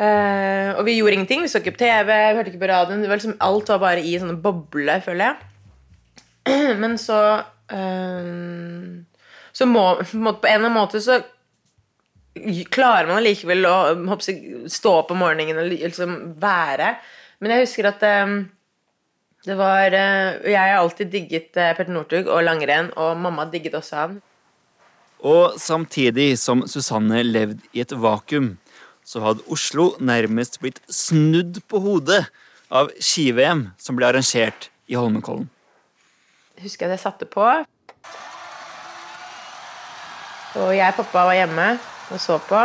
Eh, 0.00 0.70
og 0.78 0.86
vi 0.86 0.96
gjorde 0.96 1.18
ingenting. 1.18 1.42
Vi 1.44 1.50
så 1.52 1.60
ikke 1.60 1.74
på 1.76 1.82
TV, 1.82 2.08
vi 2.08 2.38
hørte 2.38 2.52
ikke 2.52 2.62
på 2.62 2.70
radioen. 2.70 3.02
Var 3.04 3.20
liksom, 3.20 3.36
alt 3.44 3.72
var 3.72 3.82
bare 3.82 4.04
i 4.04 4.14
sånne 4.20 4.38
bobler, 4.40 4.62
boble, 4.70 5.00
føler 5.04 5.26
jeg. 5.26 6.76
Men 6.82 6.96
så 6.98 7.20
uh, 7.72 9.18
Så 9.52 9.66
må 9.68 9.82
på 10.00 10.08
en 10.08 10.54
eller 10.54 10.56
annen 10.56 10.78
måte 10.78 11.02
så 11.04 11.20
klarer 12.70 13.08
man 13.10 13.18
allikevel 13.18 13.66
å 13.66 13.74
hoppsi, 14.08 14.32
stå 14.70 14.92
opp 15.02 15.10
om 15.12 15.20
morgenen 15.20 15.58
og 15.60 15.68
liksom 15.68 16.16
være. 16.40 16.94
Men 17.42 17.52
jeg 17.52 17.66
husker 17.66 17.90
at 17.90 18.04
um, 18.24 18.38
det 19.44 19.56
var 19.58 19.92
uh, 19.92 20.40
Jeg 20.46 20.56
har 20.56 20.78
alltid 20.78 21.12
digget 21.12 21.52
Petter 21.52 21.92
Northug 21.92 22.30
og 22.30 22.44
langrenn, 22.46 22.92
og 22.96 23.18
mamma 23.20 23.44
digget 23.52 23.76
også 23.76 24.00
han. 24.00 24.18
Og 25.20 25.58
samtidig 25.60 26.38
som 26.40 26.64
Susanne 26.70 27.20
levde 27.26 27.60
i 27.76 27.82
et 27.84 27.92
vakuum, 27.92 28.54
så 29.10 29.22
hadde 29.24 29.46
Oslo 29.50 29.94
nærmest 29.98 30.60
blitt 30.62 30.78
snudd 30.86 31.58
på 31.70 31.80
hodet 31.82 32.22
av 32.70 32.92
ski-VM 33.02 33.70
som 33.80 33.98
ble 33.98 34.06
arrangert 34.06 34.70
i 34.86 34.94
Holmenkollen. 34.94 35.48
husker 36.62 36.86
jeg 36.86 36.98
jeg 36.98 37.02
satte 37.02 37.26
på. 37.26 37.46
Og 40.60 40.70
jeg 40.76 40.92
og 40.92 40.96
pappa 41.02 41.26
var 41.30 41.36
hjemme 41.38 41.66
og 42.10 42.20
så 42.20 42.38
på. 42.46 42.62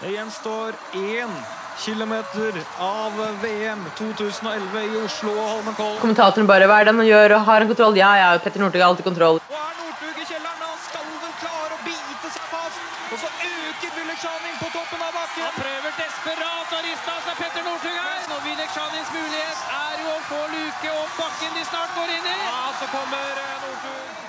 Det 0.00 0.14
gjenstår 0.14 0.74
én 0.98 1.34
kilometer 1.78 2.58
av 2.78 3.18
VM 3.42 3.84
2011 3.98 4.82
i 4.84 4.96
Oslo 5.02 5.32
og 5.34 5.48
Holmenkollen. 5.48 6.00
Kommentatoren 6.02 6.46
bare 6.46 6.66
'Hva 6.66 6.80
er 6.80 6.84
det 6.84 6.94
han 6.94 7.06
gjør?' 7.06 7.34
og 7.36 7.44
'Har 7.44 7.58
han 7.60 7.68
kontroll?' 7.68 7.96
Ja, 7.96 8.12
ja, 8.22 8.38
Petter 8.38 8.60
Northug 8.60 8.80
har 8.82 8.88
alltid 8.88 9.04
kontroll. 9.04 9.36
Og 9.50 9.58
er 9.66 9.74
Northug 9.82 10.16
i 10.22 10.26
kjelleren? 10.30 10.60
Han 10.70 10.78
skal 10.86 11.04
vel 11.22 11.34
klare 11.42 11.72
å 11.76 11.80
bite 11.86 12.28
seg 12.34 12.44
fast. 12.54 12.78
Og 13.12 13.18
så 13.22 13.28
øker 13.28 13.90
Vyleksjanin 13.98 14.56
på 14.62 14.68
toppen 14.76 15.00
av 15.06 15.12
bakken. 15.18 15.42
Han 15.46 15.54
prøver 15.62 15.90
desperat 16.02 16.68
å 16.76 16.78
riste 16.88 17.10
av 17.16 17.20
seg 17.26 17.34
Petter 17.42 17.62
Northug 17.68 17.98
her. 18.06 18.20
Og 18.34 18.40
Vyleksjanins 18.46 19.10
mulighet 19.18 19.58
er 19.86 19.94
jo 20.02 20.08
å 20.18 20.20
få 20.30 20.40
luke 20.56 20.88
opp 21.02 21.12
bakken 21.22 21.50
de 21.56 21.62
snart 21.70 21.90
går 21.98 22.08
inn 22.16 22.26
i. 22.26 22.38
Ja, 22.50 22.62
så 22.78 22.83
kommer 22.83 22.83
eh, 22.83 22.83
Northug. 22.83 22.83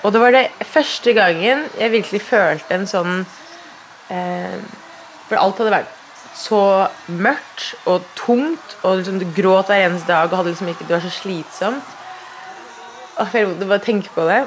Og 0.04 0.12
det 0.14 0.22
var 0.22 0.34
det 0.36 0.46
første 0.70 1.12
gangen 1.16 1.66
jeg 1.80 1.92
virkelig 1.92 2.22
følte 2.22 2.76
en 2.76 2.86
sånn 2.86 3.14
eh, 4.14 4.58
For 5.26 5.40
alt 5.40 5.58
hadde 5.58 5.72
vært 5.74 5.96
så 6.36 6.60
mørkt 7.08 7.72
og 7.88 8.04
tungt, 8.18 8.76
og 8.84 8.98
liksom 9.00 9.20
du 9.22 9.26
gråt 9.34 9.70
hver 9.70 9.86
eneste 9.86 10.12
dag 10.12 10.28
og 10.28 10.42
hadde 10.42 10.52
liksom 10.52 10.68
ikke, 10.68 10.84
det 10.84 10.96
var 10.98 11.04
så 11.06 11.12
slitsomt. 11.14 11.94
Og 13.16 13.32
jeg 13.32 13.48
måtte 13.48 13.68
bare 13.70 13.84
tenke 13.86 14.12
på 14.12 14.26
det. 14.28 14.42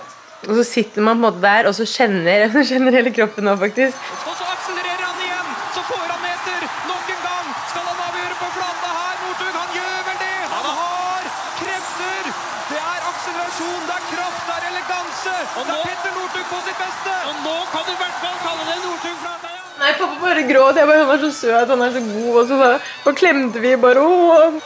Og 0.47 0.53
så 0.55 0.63
sitter 0.63 1.01
man 1.01 1.17
på 1.17 1.19
en 1.19 1.25
måte 1.25 1.41
der, 1.43 1.67
og 1.67 1.75
så 1.75 1.88
kjenner, 1.89 2.45
kjenner 2.69 2.95
hele 2.95 3.12
kroppen 3.15 3.49
nå, 3.49 3.55
faktisk. 3.60 3.97
Og 4.23 4.36
så 4.38 4.45
akselererer 4.53 5.03
han 5.03 5.23
igjen. 5.25 5.49
Så 5.75 5.84
får 5.89 6.05
han 6.05 6.21
meter 6.23 6.67
nok 6.91 7.10
en 7.15 7.23
gang. 7.25 7.49
Skal 7.71 7.89
han 7.89 8.03
avgjøre 8.05 8.38
på 8.43 8.51
flata 8.60 8.93
her? 8.99 9.17
Northug, 9.23 9.58
han 9.58 9.73
gjør 9.79 9.99
vel 10.08 10.21
det. 10.21 10.38
Han 10.53 10.69
har 10.77 11.27
krefter. 11.60 12.32
Det 12.69 12.79
er 12.86 13.10
akselerasjon, 13.12 13.84
det 13.89 13.97
er 13.97 14.05
kraft, 14.13 14.45
det 14.47 14.55
er 14.60 14.69
eleganse. 14.71 15.36
det 15.58 15.75
er 15.75 15.84
Petter 15.89 16.15
Northug 16.21 16.47
på 16.53 16.63
sitt 16.69 16.84
beste. 16.86 17.17
Og 17.34 17.43
nå 17.49 17.59
kan 17.73 17.86
du 17.86 17.91
i 17.93 17.99
hvert 18.01 18.17
fall 18.23 18.38
kalle 18.43 18.63
det 18.69 18.77
Northug-flata, 18.84 19.47
ja. 19.53 19.63
Nei, 19.79 19.91
pappa 19.99 20.15
bare 20.23 20.43
gråt. 20.49 20.75
Jeg 20.79 20.88
bare, 20.89 21.05
Han 21.05 21.15
er 21.15 21.21
så 21.23 21.32
søt, 21.39 21.69
han 21.71 21.82
er 21.86 21.91
så 21.95 22.01
god. 22.03 22.34
Og 22.41 22.47
så 22.49 22.55
bare, 22.60 23.15
klemte 23.21 23.62
vi 23.63 23.75
bare 23.79 24.01
åh. 24.03 24.60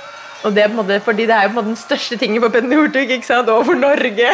Og 0.43 0.55
det 0.55 0.63
er 0.63 0.67
på 0.67 0.75
en 0.75 0.81
måte, 0.81 0.99
fordi 1.05 1.23
det 1.29 1.35
er 1.35 1.43
jo 1.45 1.51
på 1.53 1.53
en 1.53 1.59
måte 1.61 1.71
den 1.71 1.79
største 1.79 2.17
tingen 2.19 2.41
for 2.43 2.51
Petter 2.51 2.67
Northug, 2.71 3.11
ikke 3.15 3.27
sant? 3.27 3.47
Og 3.49 3.65
for 3.69 3.77
Norge. 3.79 4.31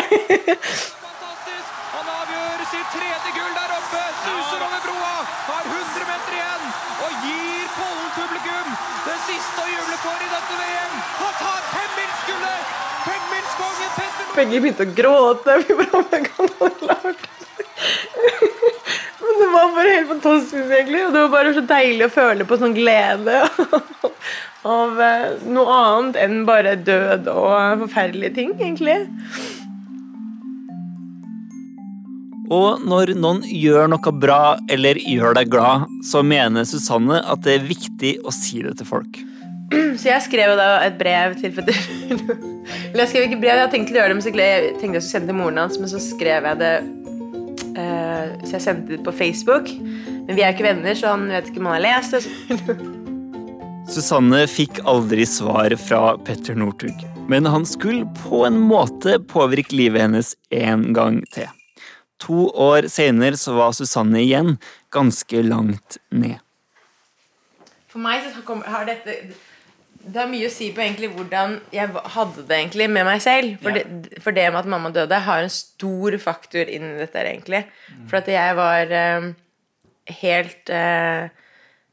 Fantastisk. 1.04 1.68
Han 1.94 2.08
avgjør 2.16 2.64
sitt 2.72 2.88
tredje 2.96 3.30
gull 3.36 3.52
der 3.60 3.74
oppe. 3.76 4.02
Suser 4.24 4.64
over 4.68 4.80
broa. 4.88 5.16
Har 5.50 5.64
100 5.70 6.08
meter 6.10 6.32
igjen. 6.40 6.64
Og 7.06 7.12
gir 7.26 7.68
Pollen-publikum 7.76 8.68
det 9.06 9.18
siste 9.28 9.66
å 9.66 9.70
juble 9.70 9.98
for 10.06 10.18
i 10.26 10.32
dette 10.34 10.54
VM. 10.64 10.94
Han 11.20 11.34
tar 11.44 11.62
femmilsgullet. 11.76 12.74
Femmilskongen 13.06 13.92
Petter 14.00 14.24
Northug. 14.24 14.40
Begge 14.40 14.64
begynte 14.66 14.88
å 14.88 14.96
gråte. 15.02 15.60
Vi 15.68 15.78
bare, 15.84 15.94
oh 15.94 16.08
my 16.10 16.20
God, 16.32 16.58
hva 16.58 16.66
har 16.66 16.74
jeg 16.74 16.90
lagd? 16.94 17.30
Men 19.20 19.40
det 19.42 19.50
var 19.54 19.72
bare 19.76 19.96
helt 19.96 20.12
fantastisk, 20.16 20.66
egentlig. 20.66 21.06
Og 21.06 21.14
det 21.14 21.24
var 21.26 21.32
bare 21.34 21.54
så 21.56 21.64
deilig 21.70 22.08
å 22.08 22.14
føle 22.14 22.48
på 22.48 22.60
sånn 22.60 22.76
glede 22.78 23.42
av 24.80 25.00
eh, 25.04 25.30
noe 25.48 25.80
annet 25.80 26.20
enn 26.24 26.44
bare 26.48 26.76
død 26.84 27.30
og 27.32 27.86
forferdelige 27.86 28.36
ting, 28.36 28.54
egentlig. 28.60 28.98
Og 32.50 32.82
når 32.82 33.14
noen 33.14 33.44
gjør 33.46 33.92
noe 33.92 34.12
bra 34.18 34.58
eller 34.74 34.98
gjør 34.98 35.36
deg 35.38 35.52
glad, 35.54 35.86
så 36.06 36.24
mener 36.26 36.66
Susanne 36.66 37.22
at 37.22 37.44
det 37.46 37.60
er 37.60 37.68
viktig 37.68 38.16
å 38.26 38.34
si 38.34 38.64
det 38.66 38.80
til 38.80 38.90
folk. 38.90 39.20
Så 40.02 40.08
jeg 40.10 40.26
skrev 40.26 40.56
da 40.58 40.80
et 40.82 40.96
brev 40.98 41.36
til 41.38 41.52
Petter 41.54 41.78
Eller 42.90 43.04
jeg 43.04 43.12
skrev 43.12 43.28
ikke 43.28 43.38
brev, 43.38 43.52
jeg 43.52 43.62
hadde 43.62 43.74
tenkt 43.76 43.92
å 43.94 44.00
gjøre 44.00 44.10
det, 44.10 44.18
men 44.18 44.26
så 44.26 44.32
tenkte 44.34 44.98
jeg 44.98 45.04
skulle 45.04 45.12
sende 45.12 45.30
til 45.30 45.38
moren 45.38 45.62
hans, 45.62 45.78
men 45.82 45.92
så 45.92 46.02
skrev 46.02 46.48
jeg 46.50 46.58
det 46.58 46.74
eh, 47.78 48.09
Så 48.46 48.56
jeg 48.58 48.64
sendte 48.66 48.96
det 48.96 49.04
på 49.06 49.14
Facebook. 49.16 49.70
Men 49.76 50.34
vi 50.36 50.44
er 50.44 50.52
jo 50.52 50.58
ikke 50.58 50.70
venner, 50.70 50.98
så 50.98 51.14
han 51.16 51.28
vet 51.32 51.52
ikke 51.52 51.62
om 51.64 51.70
han 51.72 51.80
har 51.80 51.86
lest 51.88 52.18
det. 52.18 52.80
Susanne 53.90 54.44
fikk 54.46 54.84
aldri 54.86 55.24
svar 55.26 55.74
fra 55.82 56.14
Petter 56.22 56.54
Northug, 56.54 56.94
men 57.32 57.48
han 57.50 57.64
skulle 57.66 58.06
på 58.20 58.44
en 58.46 58.60
måte 58.62 59.16
påvirke 59.32 59.74
livet 59.74 60.04
hennes 60.04 60.36
en 60.54 60.92
gang 60.94 61.24
til. 61.34 61.50
To 62.22 62.50
år 62.54 62.86
senere 62.92 63.40
så 63.40 63.56
var 63.58 63.74
Susanne 63.74 64.22
igjen 64.22 64.60
ganske 64.94 65.42
langt 65.42 65.98
ned. 66.14 66.38
For 67.90 68.04
meg 68.04 68.28
så 68.28 68.44
kom, 68.46 68.62
har 68.62 68.86
dette 68.86 69.16
Det 70.10 70.20
har 70.22 70.30
mye 70.32 70.48
å 70.48 70.52
si 70.54 70.72
på 70.74 70.82
egentlig 70.82 71.10
hvordan 71.14 71.58
jeg 71.76 71.92
hadde 72.16 72.44
det 72.50 72.58
egentlig 72.58 72.88
med 72.90 73.06
meg 73.08 73.22
selv. 73.22 73.58
For, 73.62 73.76
det, 73.78 74.20
for 74.24 74.36
det 74.36 74.48
med 74.52 74.60
at 74.64 74.70
mamma 74.74 74.90
døde, 74.96 75.20
har 75.26 75.44
en 75.46 75.54
stor 75.54 76.18
faktor 76.24 76.70
inn 76.72 76.88
i 76.96 76.98
dette 77.02 77.22
egentlig. 77.22 77.64
Mm. 77.94 78.06
For 78.10 78.20
at 78.22 78.32
jeg 78.34 78.56
var 78.58 78.94
eh, 79.02 79.28
helt 80.22 80.72
eh, 80.74 81.30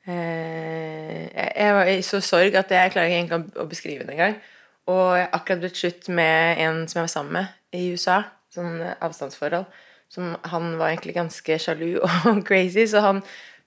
eh, 0.06 1.24
jeg, 1.34 1.72
var 1.76 1.90
i 1.90 1.98
så 2.06 2.20
sorg 2.24 2.56
at 2.58 2.70
jeg 2.72 2.92
klarer 2.94 3.10
ikke 3.10 3.22
engang 3.24 3.46
å- 3.50 3.64
å 3.64 3.68
beskrive 3.70 4.06
det 4.06 4.14
engang. 4.16 4.38
Og 4.86 5.16
jeg 5.18 5.26
har 5.26 5.34
akkurat 5.40 5.60
blitt 5.64 5.80
slutt 5.80 6.08
med 6.14 6.58
en 6.62 6.84
som 6.88 7.00
jeg 7.00 7.08
var 7.08 7.14
sammen 7.14 7.32
med 7.40 7.46
i 7.80 7.90
USA. 7.92 8.20
Sånn 8.54 8.80
eh, 8.80 8.94
avstandsforhold. 9.02 9.66
Som 10.08 10.36
han 10.52 10.76
var 10.78 10.92
egentlig 10.92 11.16
ganske 11.16 11.58
sjalu 11.58 11.96
og 12.04 12.44
crazy, 12.46 12.86
så 12.86 13.02
han 13.02 13.22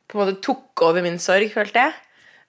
på 0.10 0.16
en 0.18 0.22
måte 0.24 0.40
tok 0.42 0.82
over 0.88 1.04
min 1.06 1.20
sorg, 1.22 1.52
følte 1.54 1.84
jeg. 1.84 1.94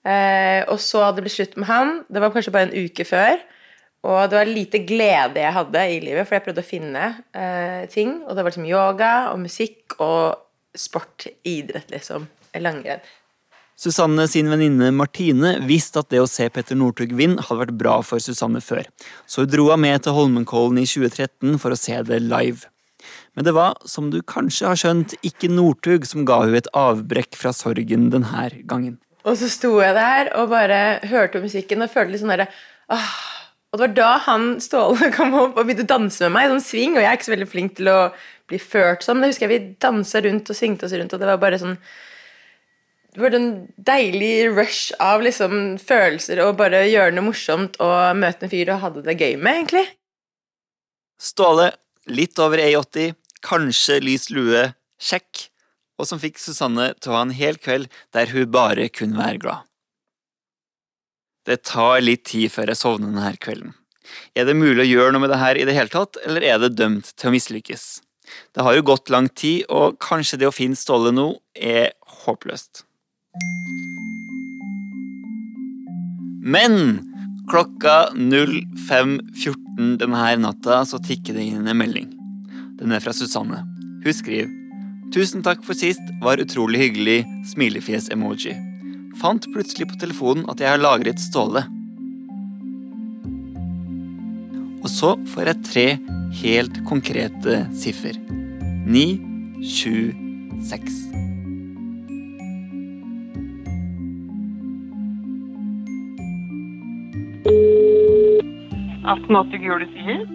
Eh, 0.07 0.65
og 0.71 0.79
så 0.81 1.05
hadde 1.05 1.21
det 1.21 1.27
blitt 1.29 1.37
slutt 1.37 1.57
med 1.61 1.69
han. 1.69 1.97
Det 2.09 2.23
var 2.23 2.33
kanskje 2.35 2.55
bare 2.55 2.69
en 2.71 2.89
uke 2.89 3.07
før. 3.09 3.41
Og 4.09 4.21
det 4.33 4.39
var 4.39 4.49
lite 4.49 4.81
glede 4.89 5.43
jeg 5.43 5.53
hadde 5.53 5.81
i 5.93 5.99
livet, 6.01 6.25
for 6.25 6.39
jeg 6.39 6.45
prøvde 6.47 6.65
å 6.65 6.71
finne 6.71 7.07
eh, 7.37 7.85
ting. 7.93 8.23
Og 8.25 8.33
det 8.33 8.45
var 8.45 8.53
liksom 8.53 8.69
yoga 8.69 9.15
og 9.35 9.43
musikk 9.43 9.99
og 10.01 10.41
sport, 10.77 11.29
idrett, 11.45 11.91
liksom. 11.93 12.29
Langrenn. 12.59 13.03
Susanne 13.81 14.27
sin 14.29 14.51
venninne 14.53 14.91
Martine 14.93 15.55
visste 15.65 16.03
at 16.03 16.11
det 16.13 16.21
å 16.21 16.29
se 16.29 16.49
Petter 16.53 16.77
Northug 16.77 17.15
vinne 17.17 17.41
hadde 17.47 17.63
vært 17.63 17.79
bra 17.81 17.95
for 18.05 18.21
Susanne 18.21 18.61
før, 18.61 18.85
så 19.25 19.47
hun 19.47 19.53
dro 19.53 19.71
henne 19.71 19.87
med 19.87 20.05
til 20.05 20.17
Holmenkollen 20.19 20.83
i 20.83 20.85
2013 20.85 21.57
for 21.63 21.73
å 21.73 21.79
se 21.81 21.97
det 22.05 22.19
live. 22.27 22.69
Men 23.33 23.47
det 23.47 23.55
var, 23.57 23.79
som 23.89 24.11
du 24.13 24.19
kanskje 24.21 24.69
har 24.69 24.81
skjønt, 24.83 25.15
ikke 25.25 25.49
Northug 25.49 26.05
som 26.09 26.27
ga 26.29 26.43
hun 26.43 26.59
et 26.59 26.69
avbrekk 26.77 27.39
fra 27.41 27.55
sorgen 27.57 28.11
denne 28.13 28.51
gangen. 28.69 28.99
Og 29.29 29.37
så 29.37 29.51
sto 29.53 29.75
jeg 29.83 29.97
der 29.97 30.33
og 30.39 30.53
bare 30.53 31.01
hørte 31.11 31.43
musikken 31.43 31.85
og 31.85 31.93
følte 31.93 32.15
litt 32.15 32.23
sånn 32.23 32.33
derre. 32.33 32.49
Og 33.71 33.79
det 33.79 33.85
var 33.87 33.97
da 33.97 34.11
han 34.27 34.47
Ståle 34.63 35.11
kom 35.17 35.37
opp 35.39 35.59
og 35.59 35.67
begynte 35.67 35.87
å 35.87 35.93
danse 35.95 36.25
med 36.27 36.37
meg 36.37 36.49
i 36.49 36.53
sånn 36.55 36.69
sving, 36.69 36.97
og 36.97 37.05
jeg 37.05 37.11
er 37.11 37.19
ikke 37.19 37.29
så 37.29 37.35
veldig 37.37 37.51
flink 37.51 37.77
til 37.79 37.91
å 37.93 37.99
bli 38.51 38.59
ført 38.59 39.05
sånn, 39.07 39.21
men 39.21 39.29
jeg 39.29 39.37
husker 39.37 39.47
jeg 39.47 39.53
vi 39.53 39.75
dansa 39.83 40.23
rundt 40.25 40.51
og 40.51 40.59
svingte 40.59 40.89
oss 40.89 40.97
rundt, 40.97 41.13
og 41.15 41.23
det 41.23 41.29
var 41.31 41.43
bare 41.43 41.61
sånn 41.61 41.77
det 43.11 43.23
var 43.25 43.35
en 43.35 43.49
deilig 43.75 44.35
rush 44.55 44.93
av 45.03 45.23
liksom 45.27 45.55
følelser 45.83 46.39
og 46.45 46.61
bare 46.61 46.85
gjøre 46.87 47.17
noe 47.17 47.27
morsomt 47.27 47.75
og 47.83 48.19
møte 48.19 48.47
en 48.47 48.53
fyr 48.53 48.71
og 48.71 48.85
hadde 48.85 49.03
det 49.03 49.17
gøy 49.19 49.35
med, 49.35 49.65
egentlig. 49.65 49.83
Ståle, 51.19 51.73
litt 52.07 52.39
over 52.39 52.63
1,80, 52.63 53.17
kanskje 53.43 53.99
lys 54.07 54.29
lue, 54.31 54.63
sjekk, 55.03 55.49
og 56.01 56.09
som 56.09 56.21
fikk 56.23 56.41
Susanne 56.41 56.93
til 56.99 57.13
å 57.13 57.19
ha 57.19 57.25
en 57.27 57.37
hel 57.37 57.59
kveld 57.61 57.91
der 58.17 58.33
hun 58.33 58.51
bare 58.53 58.89
kunne 58.93 59.21
være 59.21 59.43
glad. 59.43 59.67
Det 61.49 61.63
tar 61.69 62.03
litt 62.03 62.27
tid 62.31 62.53
før 62.53 62.73
jeg 62.73 62.81
sovner 62.81 63.13
denne 63.13 63.37
kvelden. 63.41 63.75
Er 64.35 64.47
det 64.49 64.59
mulig 64.59 64.85
å 64.85 64.91
gjøre 64.91 65.15
noe 65.15 65.25
med 65.25 65.33
det 65.33 65.41
her 65.41 65.59
i 65.59 65.67
det 65.67 65.75
hele 65.77 65.93
tatt, 65.93 66.19
eller 66.27 66.45
er 66.45 66.61
det 66.63 66.77
dømt 66.79 67.13
til 67.15 67.31
å 67.31 67.35
mislykkes? 67.35 67.85
Det 68.55 68.65
har 68.67 68.77
jo 68.77 68.87
gått 68.87 69.11
lang 69.11 69.29
tid, 69.29 69.65
og 69.71 69.99
kanskje 70.03 70.41
det 70.41 70.49
å 70.51 70.55
finne 70.55 70.79
Ståle 70.79 71.13
nå 71.15 71.33
er 71.55 71.93
håpløst. 72.25 72.85
Men 76.41 76.77
klokka 77.51 78.11
05.14 78.15 79.99
denne 80.01 80.37
natta 80.45 80.85
så 80.87 81.03
tikker 81.03 81.37
det 81.37 81.51
inn 81.51 81.67
en 81.67 81.79
melding. 81.79 82.11
Den 82.79 82.95
er 82.95 83.03
fra 83.03 83.15
Susanne. 83.17 83.65
Hun 84.05 84.17
skriver 84.17 84.60
Tusen 85.11 85.43
takk 85.43 85.65
for 85.67 85.75
sist, 85.75 86.03
var 86.23 86.39
utrolig 86.39 86.85
hyggelig, 86.85 87.25
smilefjes-emoji. 87.51 88.53
Fant 89.19 89.43
plutselig 89.51 89.89
på 89.91 89.99
telefonen 89.99 90.45
at 90.53 90.63
jeg 90.63 90.71
har 90.71 90.79
lagret 90.79 91.19
Ståle. 91.19 91.65
Og 94.81 94.87
så 94.89 95.17
får 95.33 95.51
jeg 95.51 95.65
tre 95.67 95.87
helt 96.45 96.79
konkrete 96.87 97.65
siffer. 97.75 98.15
Ni, 98.87 99.19
sju, 99.67 100.15
seks. 100.71 101.03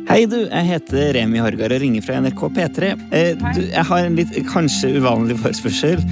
Hei, 0.10 0.26
du. 0.28 0.42
Jeg 0.44 0.68
heter 0.68 1.14
Remi 1.16 1.40
Horgard 1.40 1.72
og 1.72 1.84
ringer 1.84 2.04
fra 2.04 2.20
NRK 2.20 2.42
P3. 2.58 2.94
Eh, 3.16 3.30
du, 3.56 3.62
jeg 3.72 3.86
har 3.88 4.08
en 4.08 4.18
litt 4.20 4.36
kanskje 4.52 4.98
uvanlig 5.00 5.38
forespørsel. 5.40 6.04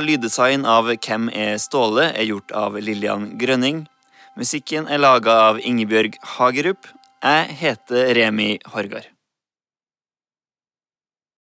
Lyddesign 0.00 0.64
av 0.64 0.88
Hvem 0.94 1.28
er 1.36 1.58
Ståle 1.60 2.08
er 2.16 2.24
gjort 2.24 2.54
av 2.56 2.78
Lillian 2.80 3.34
Grønning. 3.36 3.84
Musikken 4.40 4.88
er 4.88 5.02
laga 5.02 5.34
av 5.50 5.60
Ingebjørg 5.60 6.16
Hagerup. 6.38 6.88
Jeg 7.20 7.58
heter 7.60 8.14
Remi 8.16 8.54
Horgard. 8.72 9.11